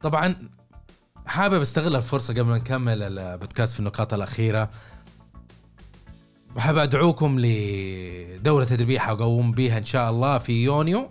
طبعا 0.02 0.36
حابب 1.26 1.62
أستغل 1.62 1.96
الفرصة 1.96 2.34
قبل 2.34 2.44
ما 2.46 2.58
نكمل 2.58 3.04
البودكاست 3.04 3.74
في 3.74 3.80
النقاط 3.80 4.14
الأخيرة. 4.14 4.70
بحب 6.56 6.78
أدعوكم 6.78 7.40
لدورة 7.40 8.64
تدريبيه 8.64 9.00
حقوم 9.00 9.52
بها 9.52 9.78
إن 9.78 9.84
شاء 9.84 10.10
الله 10.10 10.38
في 10.38 10.64
يونيو 10.64 11.10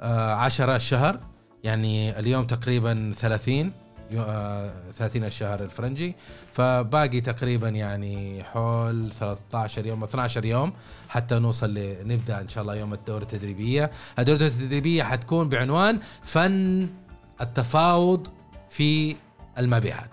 آه، 0.00 0.34
عشرة 0.34 0.76
الشهر 0.76 1.20
يعني 1.64 2.18
اليوم 2.18 2.46
تقريبا 2.46 3.14
30 3.18 3.72
30 4.10 5.24
الشهر 5.24 5.62
الفرنجي. 5.62 6.16
فباقي 6.52 7.20
تقريبا 7.20 7.68
يعني 7.68 8.44
حول 8.44 9.10
13 9.20 9.86
يوم 9.86 10.04
12 10.04 10.44
يوم 10.44 10.72
حتى 11.08 11.38
نوصل 11.38 11.74
نبدأ 12.04 12.40
إن 12.40 12.48
شاء 12.48 12.62
الله 12.62 12.74
يوم 12.74 12.92
الدورة 12.94 13.22
التدريبية. 13.22 13.90
الدورة 14.18 14.36
التدريبية 14.36 15.02
حتكون 15.02 15.48
بعنوان 15.48 16.00
فن 16.22 16.88
التفاوض 17.40 18.28
في 18.70 19.16
المبيعات. 19.58 20.10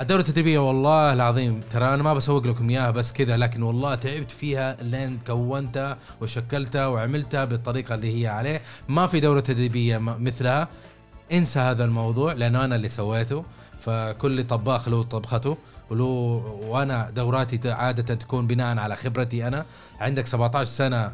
الدورة 0.00 0.20
التدريبية 0.20 0.58
والله 0.58 1.12
العظيم 1.12 1.60
ترى 1.60 1.94
أنا 1.94 2.02
ما 2.02 2.14
بسوق 2.14 2.46
لكم 2.46 2.70
إياها 2.70 2.90
بس 2.90 3.12
كذا 3.12 3.36
لكن 3.36 3.62
والله 3.62 3.94
تعبت 3.94 4.30
فيها 4.30 4.76
لين 4.82 5.18
كونتها 5.26 5.98
وشكلتها 6.20 6.86
وعملتها 6.86 7.44
بالطريقة 7.44 7.94
اللي 7.94 8.22
هي 8.22 8.26
عليه. 8.26 8.60
ما 8.88 9.06
في 9.06 9.20
دورة 9.20 9.40
تدريبية 9.40 9.98
مثلها. 9.98 10.68
انسى 11.32 11.60
هذا 11.60 11.84
الموضوع 11.84 12.32
لأنه 12.32 12.64
أنا 12.64 12.76
اللي 12.76 12.88
سويته. 12.88 13.44
فكل 13.80 14.46
طباخ 14.46 14.88
له 14.88 15.02
طبخته 15.02 15.56
ولو 15.90 16.06
وأنا 16.62 17.10
دوراتي 17.10 17.70
عادة 17.70 18.14
تكون 18.14 18.46
بناء 18.46 18.78
على 18.78 18.96
خبرتي 18.96 19.48
أنا. 19.48 19.64
عندك 20.00 20.26
17 20.26 20.70
سنة 20.70 21.12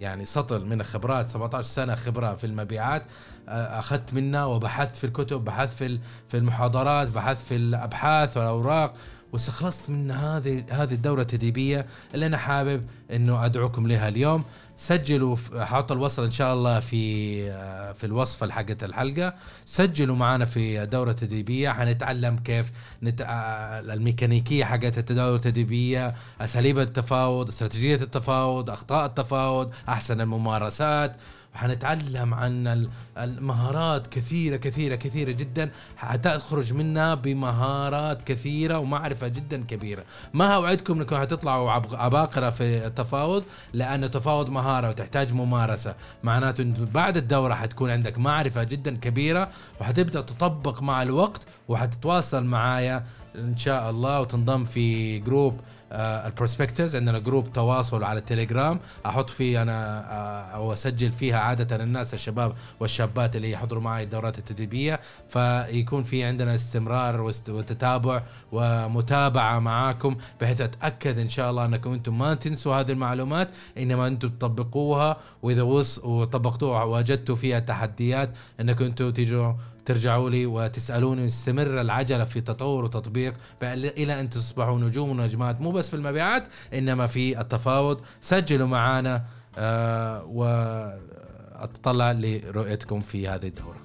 يعني 0.00 0.24
سطل 0.24 0.66
من 0.66 0.80
الخبرات 0.80 1.28
17 1.28 1.68
سنة 1.68 1.94
خبرة 1.94 2.34
في 2.34 2.44
المبيعات 2.44 3.02
أخذت 3.48 4.14
منها 4.14 4.44
وبحثت 4.44 4.96
في 4.96 5.04
الكتب 5.04 5.44
بحثت 5.44 5.72
في 5.74 5.98
في 6.28 6.36
المحاضرات 6.36 7.08
بحثت 7.08 7.46
في 7.46 7.56
الأبحاث 7.56 8.36
والأوراق. 8.36 8.94
واستخلصت 9.32 9.90
من 9.90 10.10
هذه 10.10 10.64
هذه 10.70 10.94
الدورة 10.94 11.20
التدريبية 11.20 11.86
اللي 12.14 12.26
أنا 12.26 12.36
حابب 12.36 12.86
إنه 13.10 13.44
أدعوكم 13.44 13.86
لها 13.86 14.08
اليوم. 14.08 14.44
سجلوا 14.76 15.36
حاط 15.54 15.92
الوصل 15.92 16.24
إن 16.24 16.30
شاء 16.30 16.54
الله 16.54 16.80
في 16.80 17.42
آه، 17.50 17.92
في 17.92 18.04
الوصفه 18.06 18.50
حقت 18.50 18.84
الحلقة. 18.84 19.34
سجلوا 19.64 20.16
معنا 20.16 20.44
في 20.44 20.86
دورة 20.86 21.12
تدريبية. 21.12 21.70
حنتعلم 21.70 22.38
كيف 22.38 22.72
نت... 23.02 23.20
آه، 23.20 23.80
الميكانيكية 23.80 24.64
حقت 24.64 25.10
الدورة 25.10 25.36
التدريبية 25.36 26.14
أساليب 26.40 26.78
التفاوض 26.78 27.48
استراتيجية 27.48 27.94
التفاوض 27.94 28.70
أخطاء 28.70 29.06
التفاوض 29.06 29.70
أحسن 29.88 30.20
الممارسات. 30.20 31.16
وحنتعلم 31.56 32.34
عن 32.34 32.66
ال- 32.66 32.88
المهارات 33.18 34.06
كثيرة 34.06 34.56
كثيرة 34.56 34.94
كثيرة 34.94 35.30
جدا. 35.30 35.70
حتخرج 35.96 36.72
منها 36.72 37.14
بمهارات 37.14 38.22
كثيرة 38.22 38.78
ومعرفة 38.78 39.28
جدا 39.28 39.62
كبيرة. 39.64 40.04
ما 40.34 40.46
أوعدكم 40.46 41.00
أنكم 41.00 41.16
حتطلعوا 41.16 41.70
عب- 41.70 41.94
عباقرة 41.94 42.50
في 42.50 42.86
التفاوض؟ 42.86 43.44
لأن 43.72 44.04
التفاوض 44.04 44.50
مهارة 44.50 44.88
وتحتاج 44.88 45.32
ممارسة. 45.32 45.94
معناته 46.24 46.62
أنه 46.62 46.86
بعد 46.94 47.16
الدورة 47.16 47.54
حتكون 47.54 47.90
عندك 47.90 48.18
معرفة 48.18 48.62
جدا 48.62 48.96
كبيرة 48.96 49.48
وحتبدأ 49.80 50.20
تطبق 50.20 50.82
مع 50.82 51.02
الوقت 51.02 51.42
وحتتواصل 51.68 52.44
معايا 52.44 53.04
إن 53.38 53.56
شاء 53.56 53.90
الله 53.90 54.20
وتنضم 54.20 54.64
في 54.64 55.18
group 55.18 55.60
آه 55.92 56.26
ال 56.26 56.32
prospectors 56.32 56.96
عندنا 56.96 57.18
group 57.18 57.52
تواصل 57.52 58.04
على 58.04 58.18
التليجرام 58.18 58.80
أحط 59.06 59.30
فيه 59.30 59.62
أنا 59.62 60.00
آه 60.12 60.56
أو 60.56 60.72
أسجل 60.72 61.12
فيها 61.12 61.38
عادة 61.38 61.76
الناس 61.84 62.14
الشباب 62.14 62.52
والشابات 62.80 63.36
اللي 63.36 63.50
يحضروا 63.50 63.82
معي 63.82 64.02
الدورات 64.04 64.38
التدريبية. 64.38 65.00
فيكون 65.28 66.02
في 66.02 66.24
عندنا 66.24 66.54
استمرار 66.54 67.20
وتتابع 67.48 68.22
ومتابعة 68.52 69.58
معاكم 69.58 70.16
بحيث 70.40 70.60
أتأكد 70.60 71.18
إن 71.18 71.28
شاء 71.28 71.50
الله 71.50 71.64
أنكم 71.64 71.92
أنتم 71.92 72.18
ما 72.18 72.34
تنسوا 72.34 72.74
هذه 72.74 72.92
المعلومات 72.92 73.48
إنما 73.78 74.06
أنتم 74.06 74.28
تطبقوها. 74.28 75.16
وإذا 75.42 75.62
وص 75.62 75.98
وطبقتوها 75.98 76.84
وجدتوا 76.84 77.36
فيها 77.36 77.58
تحديات 77.58 78.30
أنكم 78.60 78.84
أنتم 78.84 79.10
تيجوا 79.10 79.52
ترجعوا 79.86 80.30
لي 80.30 80.46
وتسألوني 80.46 81.22
ويستمر 81.22 81.80
العجلة 81.80 82.24
في 82.24 82.40
تطور 82.40 82.84
وتطبيق 82.84 83.34
إلى 83.62 84.20
أن 84.20 84.28
تصبحوا 84.28 84.78
نجوم 84.78 85.10
ونجمات 85.10 85.60
مو 85.60 85.70
بس 85.70 85.88
في 85.88 85.96
المبيعات 85.96 86.48
إنما 86.74 87.06
في 87.06 87.40
التفاوض. 87.40 88.00
سجلوا 88.20 88.68
معنا 88.68 89.24
آه 89.58 90.24
وأتطلع 90.24 92.12
لرؤيتكم 92.12 93.00
في 93.00 93.28
هذه 93.28 93.46
الدورة. 93.46 93.76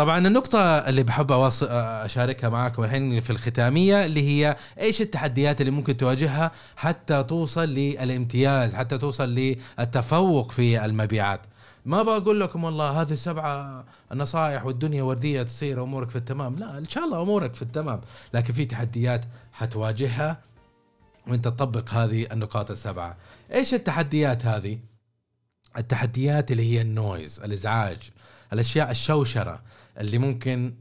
طبعا 0.00 0.26
النقطة 0.26 0.58
اللي 0.60 1.02
بحب 1.02 1.28
أواص- 1.32 1.62
أشاركها 1.70 2.48
معكم 2.50 2.84
الحين 2.84 3.20
في 3.20 3.30
الختامية 3.30 4.04
اللي 4.04 4.22
هي 4.28 4.56
إيش 4.80 5.00
التحديات 5.00 5.60
اللي 5.60 5.70
ممكن 5.72 5.96
تواجهها 5.96 6.50
حتى 6.76 7.22
توصل 7.22 7.68
للامتياز 7.68 8.74
حتى 8.74 8.98
توصل 8.98 9.28
للتفوق 9.28 10.52
في 10.52 10.84
المبيعات. 10.84 11.40
ما 11.84 12.02
بقول 12.02 12.40
لكم 12.40 12.64
والله 12.64 12.90
هذه 13.00 13.14
سبعة 13.14 13.84
نصائح 14.12 14.66
والدنيا 14.66 15.02
وردية 15.02 15.42
تصير 15.42 15.82
أمورك 15.82 16.10
في 16.10 16.16
التمام. 16.16 16.56
لا 16.56 16.78
إن 16.78 16.84
شاء 16.84 17.04
الله 17.04 17.22
أمورك 17.22 17.54
في 17.54 17.62
التمام. 17.62 18.00
لكن 18.34 18.52
في 18.52 18.64
تحديات 18.64 19.24
حتواجهها 19.52 20.40
وأنت 21.28 21.44
تطبق 21.44 21.90
هذه 21.94 22.26
النقاط 22.32 22.70
السبعة. 22.70 23.16
إيش 23.52 23.74
التحديات 23.74 24.46
هذه؟ 24.46 24.78
التحديات 25.78 26.50
اللي 26.50 26.72
هي 26.76 26.80
النويز 26.80 27.40
الإزعاج 27.40 28.10
الأشياء 28.52 28.90
الشوشرة. 28.90 29.60
اللي 29.98 30.18
ممكن 30.18 30.74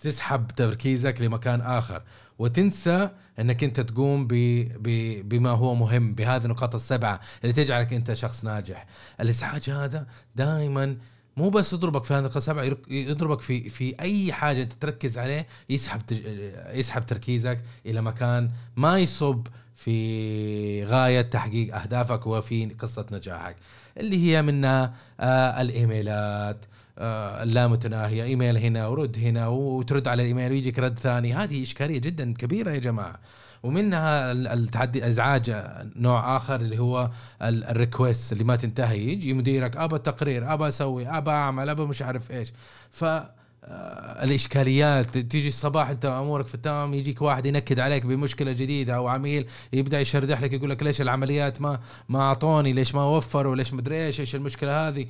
تسحب 0.00 0.48
تركيزك 0.48 1.20
لمكان 1.20 1.60
آخر 1.60 2.02
وتنسى 2.38 3.10
إنك 3.40 3.64
أنت 3.64 3.80
تقوم 3.80 4.26
ب... 4.26 4.34
ب... 4.82 4.88
بما 5.28 5.50
هو 5.50 5.74
مهم 5.74 6.14
بهذه 6.14 6.44
النقاط 6.44 6.74
السبعة 6.74 7.20
اللي 7.42 7.52
تجعلك 7.52 7.92
أنت 7.92 8.12
شخص 8.12 8.44
ناجح 8.44 8.86
الإزعاج 9.20 9.70
هذا 9.70 10.06
دائما 10.36 10.96
مو 11.36 11.50
بس 11.50 11.72
يضربك 11.72 12.04
في 12.04 12.14
هذه 12.14 12.18
النقاط 12.18 12.36
السبعة 12.36 12.76
يضربك 12.88 13.40
في 13.40 13.68
في 13.68 14.00
أي 14.00 14.32
حاجة 14.32 14.62
أنت 14.62 14.72
تركز 14.72 15.18
عليه 15.18 15.46
يسحب. 15.70 16.00
يسحب 16.72 17.06
تركيزك 17.06 17.60
إلى 17.86 18.02
مكان 18.02 18.50
ما 18.76 18.98
يصب 18.98 19.46
في 19.74 20.84
غاية 20.84 21.20
تحقيق 21.20 21.76
أهدافك 21.76 22.26
وفي 22.26 22.66
قصة 22.66 23.06
نجاحك 23.12 23.56
اللي 23.98 24.16
هي 24.26 24.42
منها 24.42 24.92
آه 25.20 25.60
الإيميلات 25.60 26.64
آه 26.98 27.42
اللامتناهية 27.42 28.24
إيميل 28.24 28.56
هنا 28.58 28.86
ورد 28.86 29.18
هنا 29.18 29.48
وترد 29.48 30.08
على 30.08 30.22
الايميل 30.22 30.52
ويجيك 30.52 30.78
رد 30.78 30.98
ثاني. 30.98 31.34
هذه 31.34 31.62
إشكالية 31.62 31.98
جدا 31.98 32.34
كبيرة 32.34 32.70
يا 32.72 32.78
جماعة. 32.78 33.18
ومنها 33.62 34.32
ال- 34.32 34.46
التحدي 34.48 35.06
إزعاج 35.08 35.56
نوع 35.96 36.36
آخر 36.36 36.56
اللي 36.56 36.78
هو 36.78 37.10
ال- 37.42 37.64
ال 37.64 37.72
request 37.72 38.32
اللي 38.32 38.44
ما 38.44 38.56
تنتهي. 38.56 38.98
يجي 39.12 39.32
مديرك 39.34 39.76
ابى 39.76 39.96
التقرير 39.96 40.52
ابى 40.52 40.68
أسوي 40.68 41.08
ابى 41.08 41.30
أعمل 41.30 41.68
ابى 41.68 41.82
مش 41.82 42.02
عارف 42.02 42.30
إيش. 42.30 42.52
ف 42.90 43.04
الإشكاليات. 43.64 45.18
تيجي 45.18 45.48
الصباح 45.48 45.90
أنت 45.90 46.04
أمورك 46.04 46.46
في 46.46 46.54
التمام 46.54 46.94
يجيك 46.94 47.22
واحد 47.22 47.46
ينكد 47.46 47.80
عليك 47.80 48.06
بمشكلة 48.06 48.52
جديدة 48.52 48.96
أو 48.96 49.08
عميل 49.08 49.46
يبدأ 49.72 50.00
يشردح 50.00 50.42
لك 50.42 50.52
يقول 50.52 50.70
لك 50.70 50.82
ليش 50.82 51.00
العمليات 51.00 51.60
ما 51.60 51.80
ما 52.08 52.20
أعطوني؟ 52.20 52.72
ليش 52.72 52.94
ما 52.94 53.04
وفروا؟ 53.04 53.56
ليش 53.56 53.74
مدري 53.74 54.06
إيش؟ 54.06 54.20
إيش 54.20 54.34
المشكلة 54.34 54.88
هذه؟ 54.88 55.06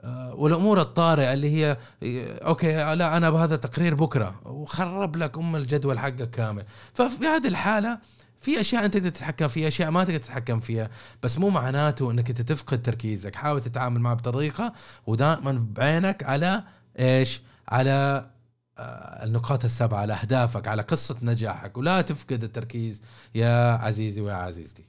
آه، 0.00 0.34
والأمور 0.34 0.80
الطارئة 0.80 1.32
اللي 1.32 1.50
هي 1.50 1.76
آه، 2.02 2.38
أوكي 2.46 2.76
آه، 2.76 2.94
لا 2.94 3.16
أنا 3.16 3.30
بهذا 3.30 3.54
التقرير 3.54 3.94
بكرة 3.94 4.40
وخرب 4.44 5.16
لك 5.16 5.38
أم 5.38 5.56
الجدول 5.56 5.98
حقك 5.98 6.30
كامل. 6.30 6.64
ففي 6.94 7.26
هذه 7.26 7.46
الحالة 7.46 7.98
في 8.40 8.60
أشياء 8.60 8.84
أنت 8.84 8.96
تقدر 8.96 9.08
تتحكم 9.08 9.48
فيها 9.48 9.68
أشياء 9.68 9.90
ما 9.90 10.04
تقدر 10.04 10.18
تتحكم 10.18 10.60
فيها 10.60 10.90
بس 11.22 11.38
مو 11.38 11.50
معناته 11.50 12.10
إنك 12.10 12.30
أنت 12.30 12.42
تفقد 12.42 12.82
تركيزك. 12.82 13.34
حاول 13.34 13.60
تتعامل 13.60 14.00
معه 14.00 14.14
بطريقة 14.14 14.72
ودائما 15.06 15.66
بعينك 15.76 16.22
على 16.22 16.64
إيش؟ 16.98 17.40
على 17.68 18.26
آه، 18.78 19.24
النقاط 19.24 19.64
السبعة 19.64 19.98
على 19.98 20.12
أهدافك 20.14 20.68
على 20.68 20.82
قصة 20.82 21.16
نجاحك. 21.22 21.76
ولا 21.76 22.00
تفقد 22.00 22.44
التركيز 22.44 23.02
يا 23.34 23.72
عزيزي 23.72 24.20
ويا 24.20 24.34
عزيزتي. 24.34 24.84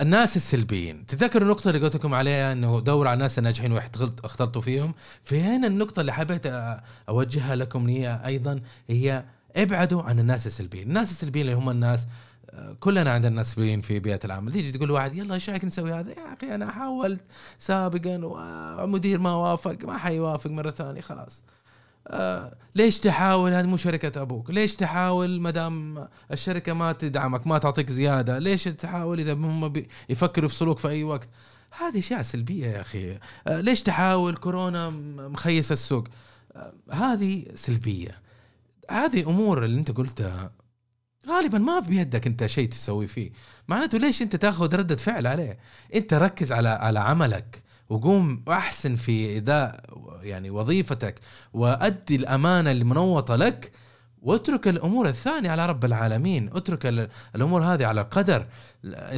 الناس 0.00 0.36
السلبيين. 0.36 1.06
تذكروا 1.06 1.42
النقطة 1.44 1.68
اللي 1.70 1.80
قلت 1.80 1.96
لكم 1.96 2.14
عليها 2.14 2.52
إنه 2.52 2.80
دور 2.80 3.06
على 3.08 3.14
الناس 3.14 3.38
الناجحين 3.38 3.72
واختلط 3.72 4.24
اختلطوا 4.24 4.62
فيهم؟ 4.62 4.94
في 5.24 5.40
هنا 5.40 5.66
النقطة 5.66 6.00
اللي 6.00 6.12
حبيت 6.12 6.46
أ- 6.46 6.50
أوجهها 7.08 7.56
لكم 7.56 7.88
هي 7.88 8.20
أيضا؟ 8.26 8.60
هي 8.88 9.24
ابعدوا 9.56 10.02
عن 10.02 10.18
الناس 10.20 10.46
السلبيين، 10.46 10.88
الناس 10.88 11.10
السلبيين 11.10 11.46
اللي 11.46 11.56
هم 11.56 11.70
الناس 11.70 12.02
آه، 12.02 12.06
كلنا 12.80 13.10
عندنا 13.10 13.36
ناس 13.36 13.54
سلبيين 13.54 13.80
في 13.80 13.98
بيئة 13.98 14.20
العمل، 14.24 14.52
تيجي 14.52 14.72
تقول 14.72 14.90
واحد 14.90 15.14
يلا 15.14 15.34
إيش 15.34 15.50
رأيك 15.50 15.64
نسوي 15.64 15.92
هذا؟ 15.92 16.10
يا 16.10 16.34
أخي 16.34 16.54
أنا 16.54 16.70
حاولت 16.70 17.20
سابقا 17.58 18.20
ومدير 18.82 19.18
ما 19.18 19.32
وافق 19.32 19.76
ما 19.84 19.98
حيوافق 19.98 20.50
مرة 20.50 20.70
ثانية 20.70 21.00
خلاص. 21.00 21.42
آه 22.08 22.54
ليش 22.74 23.00
تحاول؟ 23.00 23.52
هذه 23.52 23.66
مو 23.66 23.76
شركة 23.76 24.22
أبوك. 24.22 24.50
ليش 24.50 24.76
تحاول 24.76 25.40
ما 25.40 25.50
دام 25.50 26.08
الشركة 26.32 26.72
ما 26.72 26.92
تدعمك 26.92 27.46
ما 27.46 27.58
تعطيك 27.58 27.90
زيادة؟ 27.90 28.38
ليش 28.38 28.64
تحاول 28.64 29.20
إذا 29.20 29.32
هم 29.32 29.72
يفكروا 30.08 30.46
يفصلوك 30.46 30.78
في 30.78 30.88
أي 30.88 31.04
وقت؟ 31.04 31.28
هذه 31.78 31.98
أشياء 31.98 32.22
سلبية 32.22 32.66
يا 32.66 32.80
أخي. 32.80 33.18
آه 33.46 33.60
ليش 33.60 33.82
تحاول؟ 33.82 34.36
كورونا 34.36 34.90
مخيس 35.28 35.72
السوق. 35.72 36.04
آه 36.56 36.72
هذه 36.90 37.44
سلبية. 37.54 38.18
هذه 38.90 39.30
أمور 39.30 39.64
اللي 39.64 39.78
أنت 39.78 39.90
قلتها 39.90 40.50
غالبا 41.28 41.58
ما 41.58 41.78
بيدك 41.80 42.26
أنت 42.26 42.46
شيء 42.46 42.68
تسوي 42.68 43.06
فيه. 43.06 43.30
معناته 43.68 43.98
ليش 43.98 44.22
أنت 44.22 44.36
تاخذ 44.36 44.76
ردة 44.76 44.96
فعل 44.96 45.26
عليه؟ 45.26 45.58
أنت 45.94 46.14
ركز 46.14 46.52
على 46.52 46.68
على 46.68 47.00
عملك 47.00 47.62
وقوم 47.88 48.44
أحسن 48.48 48.96
في 48.96 49.36
اداء 49.36 49.84
يعني 50.22 50.50
وظيفتك 50.50 51.20
وأدي 51.52 52.16
الأمانة 52.16 52.70
اللي 52.70 52.84
منوطه 52.84 53.36
لك 53.36 53.72
واترك 54.22 54.68
الأمور 54.68 55.08
الثانية 55.08 55.50
على 55.50 55.66
رب 55.66 55.84
العالمين. 55.84 56.50
اترك 56.52 56.86
ال- 56.86 57.08
الأمور 57.36 57.62
هذه 57.64 57.86
على 57.86 58.00
القدر. 58.00 58.46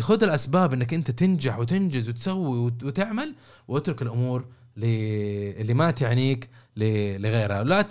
خذ 0.00 0.22
الأسباب 0.22 0.72
إنك 0.72 0.94
أنت 0.94 1.10
تنجح 1.10 1.58
وتنجز 1.58 2.08
وتسوي 2.08 2.58
وت- 2.58 2.82
وتعمل 2.84 3.34
واترك 3.68 4.02
الأمور 4.02 4.44
اللي 4.78 5.74
ما 5.74 5.90
تعنيك 5.90 6.48
لغيرها. 6.76 7.64
لا 7.64 7.86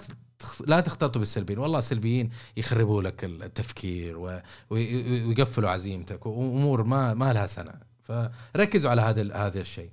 لا 0.67 0.79
تختلطوا 0.79 1.19
بالسلبيين 1.19 1.59
والله 1.59 1.79
السلبيين 1.79 2.29
يخربوا 2.57 3.01
لك 3.01 3.23
التفكير 3.23 4.41
ويقفلوا 4.69 5.69
عزيمتك 5.69 6.25
وأمور 6.25 6.83
ما 6.83 7.13
ما 7.13 7.33
لها 7.33 7.47
سنة. 7.47 7.73
فركزوا 8.03 8.91
على 8.91 9.01
هذا 9.01 9.33
هذا 9.35 9.61
الشيء. 9.61 9.89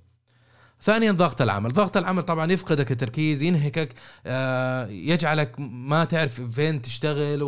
ثانيا 0.83 1.13
ضغط 1.13 1.43
العمل. 1.43 1.73
ضغط 1.73 1.97
العمل 1.97 2.23
طبعا 2.23 2.53
يفقدك 2.53 2.93
التركيز 2.93 3.43
ينهكك 3.43 3.95
آه، 4.27 4.87
يجعلك 4.87 5.55
ما 5.59 6.05
تعرف 6.05 6.41
فين 6.41 6.83
تشتغل 6.83 7.43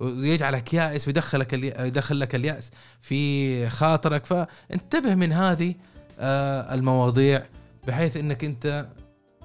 ويجعلك 0.00 0.74
يائس 0.74 1.08
ويدخلك 1.08 1.52
يدخل 1.52 2.20
لك 2.20 2.34
اليأس 2.34 2.70
في 3.00 3.68
خاطرك. 3.68 4.26
فانتبه 4.26 5.14
من 5.14 5.32
هذه 5.32 5.74
آه، 6.18 6.74
المواضيع 6.74 7.46
بحيث 7.86 8.16
إنك 8.16 8.44
أنت 8.44 8.88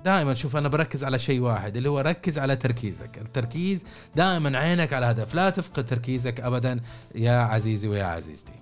دائما 0.06 0.34
شوف 0.34 0.56
أنا 0.56 0.68
بركز 0.68 1.04
على 1.04 1.20
شيء 1.20 1.42
واحد 1.42 1.78
اللي 1.78 1.90
هو 1.90 2.00
ركز 2.00 2.40
على 2.40 2.56
تركيزك. 2.56 3.18
التركيز 3.18 3.84
دائما 4.16 4.58
عينك 4.58 4.94
على 4.94 5.06
هدف 5.06 5.36
لا 5.36 5.50
تفقد 5.50 5.86
تركيزك 5.86 6.40
ابدا. 6.40 6.80
يا 7.16 7.40
عزيزي 7.40 7.88
ويا 7.88 8.04
عزيزتي. 8.04 8.54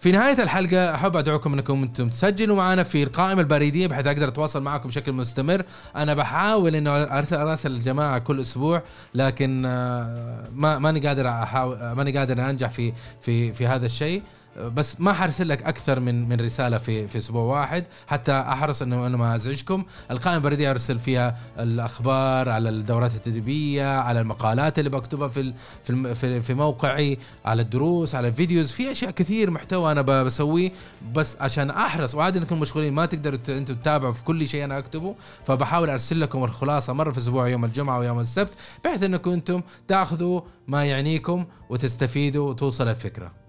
في 0.00 0.12
نهاية 0.12 0.42
الحلقة 0.42 0.94
أحب 0.94 1.16
أدعوكم 1.16 1.52
أنكم 1.52 1.82
أنتم 1.82 2.08
تسجلوا 2.08 2.56
معنا 2.56 2.82
في 2.82 3.02
القائمة 3.02 3.40
البريدية 3.40 3.86
بحيث 3.86 4.06
أقدر 4.06 4.28
أتواصل 4.28 4.62
معكم 4.62 4.88
بشكل 4.88 5.12
مستمر. 5.12 5.64
أنا 5.96 6.14
بحاول 6.14 6.76
أنه 6.76 7.02
أرسل 7.02 7.36
أراسل 7.36 7.70
الجماعة 7.70 8.18
كل 8.18 8.40
أسبوع 8.40 8.82
لكن 9.14 9.62
آه، 9.66 10.48
ما 10.54 10.78
ماني 10.78 11.00
قادر 11.00 11.28
أحاول 11.28 11.92
ماني 11.92 12.18
قادر 12.18 12.50
أنجح 12.50 12.68
في 12.68 12.92
في 13.20 13.52
في 13.52 13.66
هذا 13.66 13.86
الشيء. 13.86 14.22
بس 14.56 15.00
ما 15.00 15.12
حرسل 15.12 15.48
لك 15.48 15.62
أكثر 15.62 16.00
من 16.00 16.28
من 16.28 16.40
رسالة 16.40 16.78
في 16.78 17.06
في 17.08 17.18
أسبوع 17.18 17.42
واحد. 17.42 17.84
حتى 18.06 18.32
أحرص 18.32 18.82
انه 18.82 19.06
أنا 19.06 19.16
ما 19.16 19.34
أزعجكم. 19.34 19.84
القائمة 20.10 20.36
البريدية 20.36 20.70
ارسل 20.70 20.98
فيها 20.98 21.38
الأخبار 21.58 22.48
على 22.48 22.68
الدورات 22.68 23.14
التدريبية 23.14 23.98
على 23.98 24.20
المقالات 24.20 24.78
اللي 24.78 24.90
بكتبها 24.90 25.28
في 25.28 25.52
في 25.84 26.42
في, 26.42 26.54
موقعي 26.54 27.18
على 27.44 27.62
الدروس 27.62 28.14
على 28.14 28.28
الفيديوز. 28.28 28.72
في 28.72 28.90
أشياء 28.90 29.10
كثير 29.10 29.50
محتوى 29.50 29.92
أنا 29.92 30.02
بسويه. 30.02 30.72
بس 31.14 31.36
عشان 31.40 31.70
أحرص 31.70 32.14
وعادي 32.14 32.38
إنكم 32.38 32.60
مشغولين 32.60 32.92
ما 32.92 33.06
تقدروا 33.06 33.38
أنتم 33.48 33.74
تتابعوا 33.74 34.12
في 34.12 34.24
كل 34.24 34.48
شيء 34.48 34.64
أنا 34.64 34.78
أكتبه. 34.78 35.14
فبحاول 35.46 35.90
أرسل 35.90 36.20
لكم 36.20 36.44
الخلاصة 36.44 36.92
مرة 36.92 37.10
في 37.10 37.18
الأسبوع 37.18 37.48
يوم 37.48 37.64
الجمعة 37.64 37.98
ويوم 37.98 38.20
السبت 38.20 38.52
بحيث 38.84 39.02
إنكم 39.02 39.30
أنتم 39.30 39.62
تأخذوا 39.88 40.40
ما 40.68 40.84
يعنيكم 40.84 41.44
وتستفيدوا 41.70 42.50
وتوصل 42.50 42.88
الفكرة. 42.88 43.41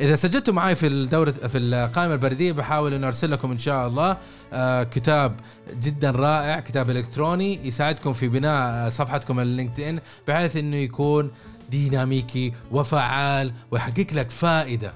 إذا 0.00 0.16
سجلتوا 0.16 0.54
معي 0.54 0.74
في 0.74 0.86
الدورة 0.86 1.30
في 1.30 1.58
القائمة 1.58 2.14
البريدية 2.14 2.52
بحاول 2.52 2.94
انه 2.94 3.06
أرسل 3.06 3.30
لكم 3.30 3.50
إن 3.50 3.58
شاء 3.58 3.86
الله 3.86 4.16
آه 4.52 4.82
كتاب 4.82 5.36
جدا 5.80 6.10
رائع 6.10 6.60
كتاب 6.60 6.90
إلكتروني 6.90 7.66
يساعدكم 7.66 8.12
في 8.12 8.28
بناء 8.28 8.86
آه، 8.86 8.88
صفحتكم 8.88 9.40
ال 9.40 9.80
LinkedIn 9.80 10.00
بحيث 10.28 10.56
إنه 10.56 10.76
يكون 10.76 11.30
ديناميكي 11.70 12.52
وفعال 12.72 13.52
ويحقق 13.70 14.06
لك 14.12 14.30
فائدة. 14.30 14.92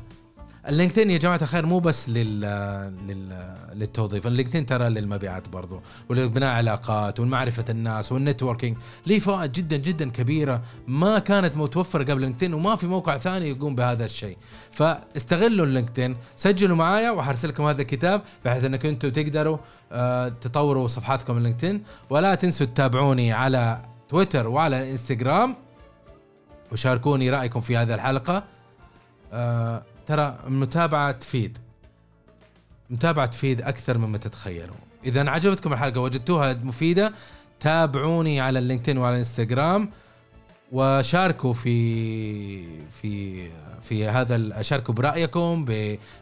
ال 0.71 0.75
LinkedIn 0.75 1.11
يا 1.11 1.19
جماعة 1.19 1.39
الخير 1.43 1.67
مو 1.67 1.79
بس 1.79 2.09
لل... 2.09 2.41
لل... 3.09 3.55
للتوظيف 3.75 4.27
ال 4.27 4.31
LinkedIn 4.31 4.67
ترى 4.67 4.89
للمبيعات 4.89 5.49
برضو 5.49 5.81
ولبناء 6.09 6.55
علاقات 6.55 7.21
ومعرفه 7.21 7.65
الناس 7.69 8.13
وال 8.13 8.22
networking. 8.22 8.77
ليه 9.07 9.19
فوائد 9.19 9.53
جدا 9.53 9.77
جدا 9.77 10.11
كبيرة 10.11 10.63
ما 10.87 11.19
كانت 11.19 11.57
متوفرة 11.57 12.03
قبل 12.03 12.21
LinkedIn 12.21 12.55
وما 12.55 12.77
في 12.77 12.87
موقع 12.87 13.19
ثاني 13.19 13.49
يقوم 13.49 13.75
بهذا 13.75 14.05
الشيء. 14.05 14.37
فاستغلوا 14.73 15.67
ال 15.67 15.72
LinkedIn 15.72 16.17
سجلوا 16.37 16.77
معايا 16.77 17.11
وحرسل 17.11 17.49
لكم 17.49 17.65
هذا 17.65 17.83
الكتاب 17.83 18.23
بحيث 18.45 18.65
انكم 18.65 18.89
أنتم 18.89 19.11
تقدروا 19.11 19.59
آه، 19.93 20.29
تطوروا 20.29 20.89
صفحاتكم 20.89 21.37
ال 21.37 21.42
LinkedIn 21.42 21.83
ولا 22.11 22.35
تنسوا 22.35 22.67
تتابعوني 22.67 23.33
على 23.33 23.81
تويتر 24.09 24.49
وعلى 24.49 24.83
الانستغرام 24.83 25.57
وشاركوني 26.73 27.31
رأيكم 27.31 27.61
في 27.61 27.77
هذه 27.77 27.95
الحلقة. 27.95 28.45
آه 29.33 29.83
ترى 30.11 30.39
المتابعة 30.47 31.13
تفيد 31.13 31.59
متابعة 32.91 33.27
تفيد 33.27 33.63
أكثر 33.63 33.99
مما 33.99 34.19
تتخيلوا. 34.19 34.77
إذا 35.05 35.31
عجبتكم 35.31 35.73
الحلقة 35.73 36.01
وجدتوها 36.01 36.53
مفيدة 36.53 37.13
تابعوني 37.61 38.41
على 38.41 38.59
ال 38.59 38.63
LinkedIn 38.63 38.99
وعلى 38.99 39.13
الانستغرام 39.13 39.91
وشاركوا 40.73 41.53
في 41.53 42.91
في 42.91 43.49
في 43.83 44.07
هذا 44.07 44.63
شاركوا 44.63 44.95
برأيكم 44.95 45.65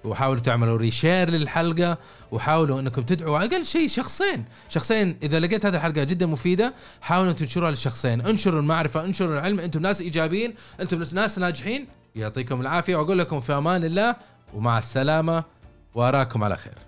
وحاولوا 0.05 0.41
تعملوا 0.41 0.77
ريشير 0.77 1.31
للحلقة 1.31 1.99
وحاولوا 2.33 2.81
إنكم 2.81 3.03
تدعوا 3.03 3.39
أقل 3.39 3.65
شيء 3.65 3.89
شخصين. 3.89 4.45
شخصين 4.69 5.17
إذا 5.23 5.41
لقيت 5.41 5.67
هذه 5.67 5.77
الحلقة 5.77 6.05
جدا 6.05 6.27
مفيدة 6.27 6.75
حاولوا 7.01 7.33
تنشروها 7.33 7.71
للشخصين 7.71 8.21
انشروا 8.21 8.61
المعرفة 8.61 9.05
انشروا 9.05 9.39
العلم. 9.39 9.61
أنتم 9.61 9.83
ناس 9.83 10.01
إيجابيين 10.01 10.55
أنتم 10.81 11.05
ناس 11.13 11.39
ناجحين. 11.39 11.87
يعطيكم 12.17 12.61
العافية 12.61 12.97
وأقول 12.97 13.19
لكم 13.19 13.41
في 13.41 13.53
أمان 13.53 13.85
الله 13.85 14.17
ومع 14.55 14.79
السلامة 14.79 15.45
وأراكم 15.95 16.45
على 16.45 16.57
خير. 16.57 16.88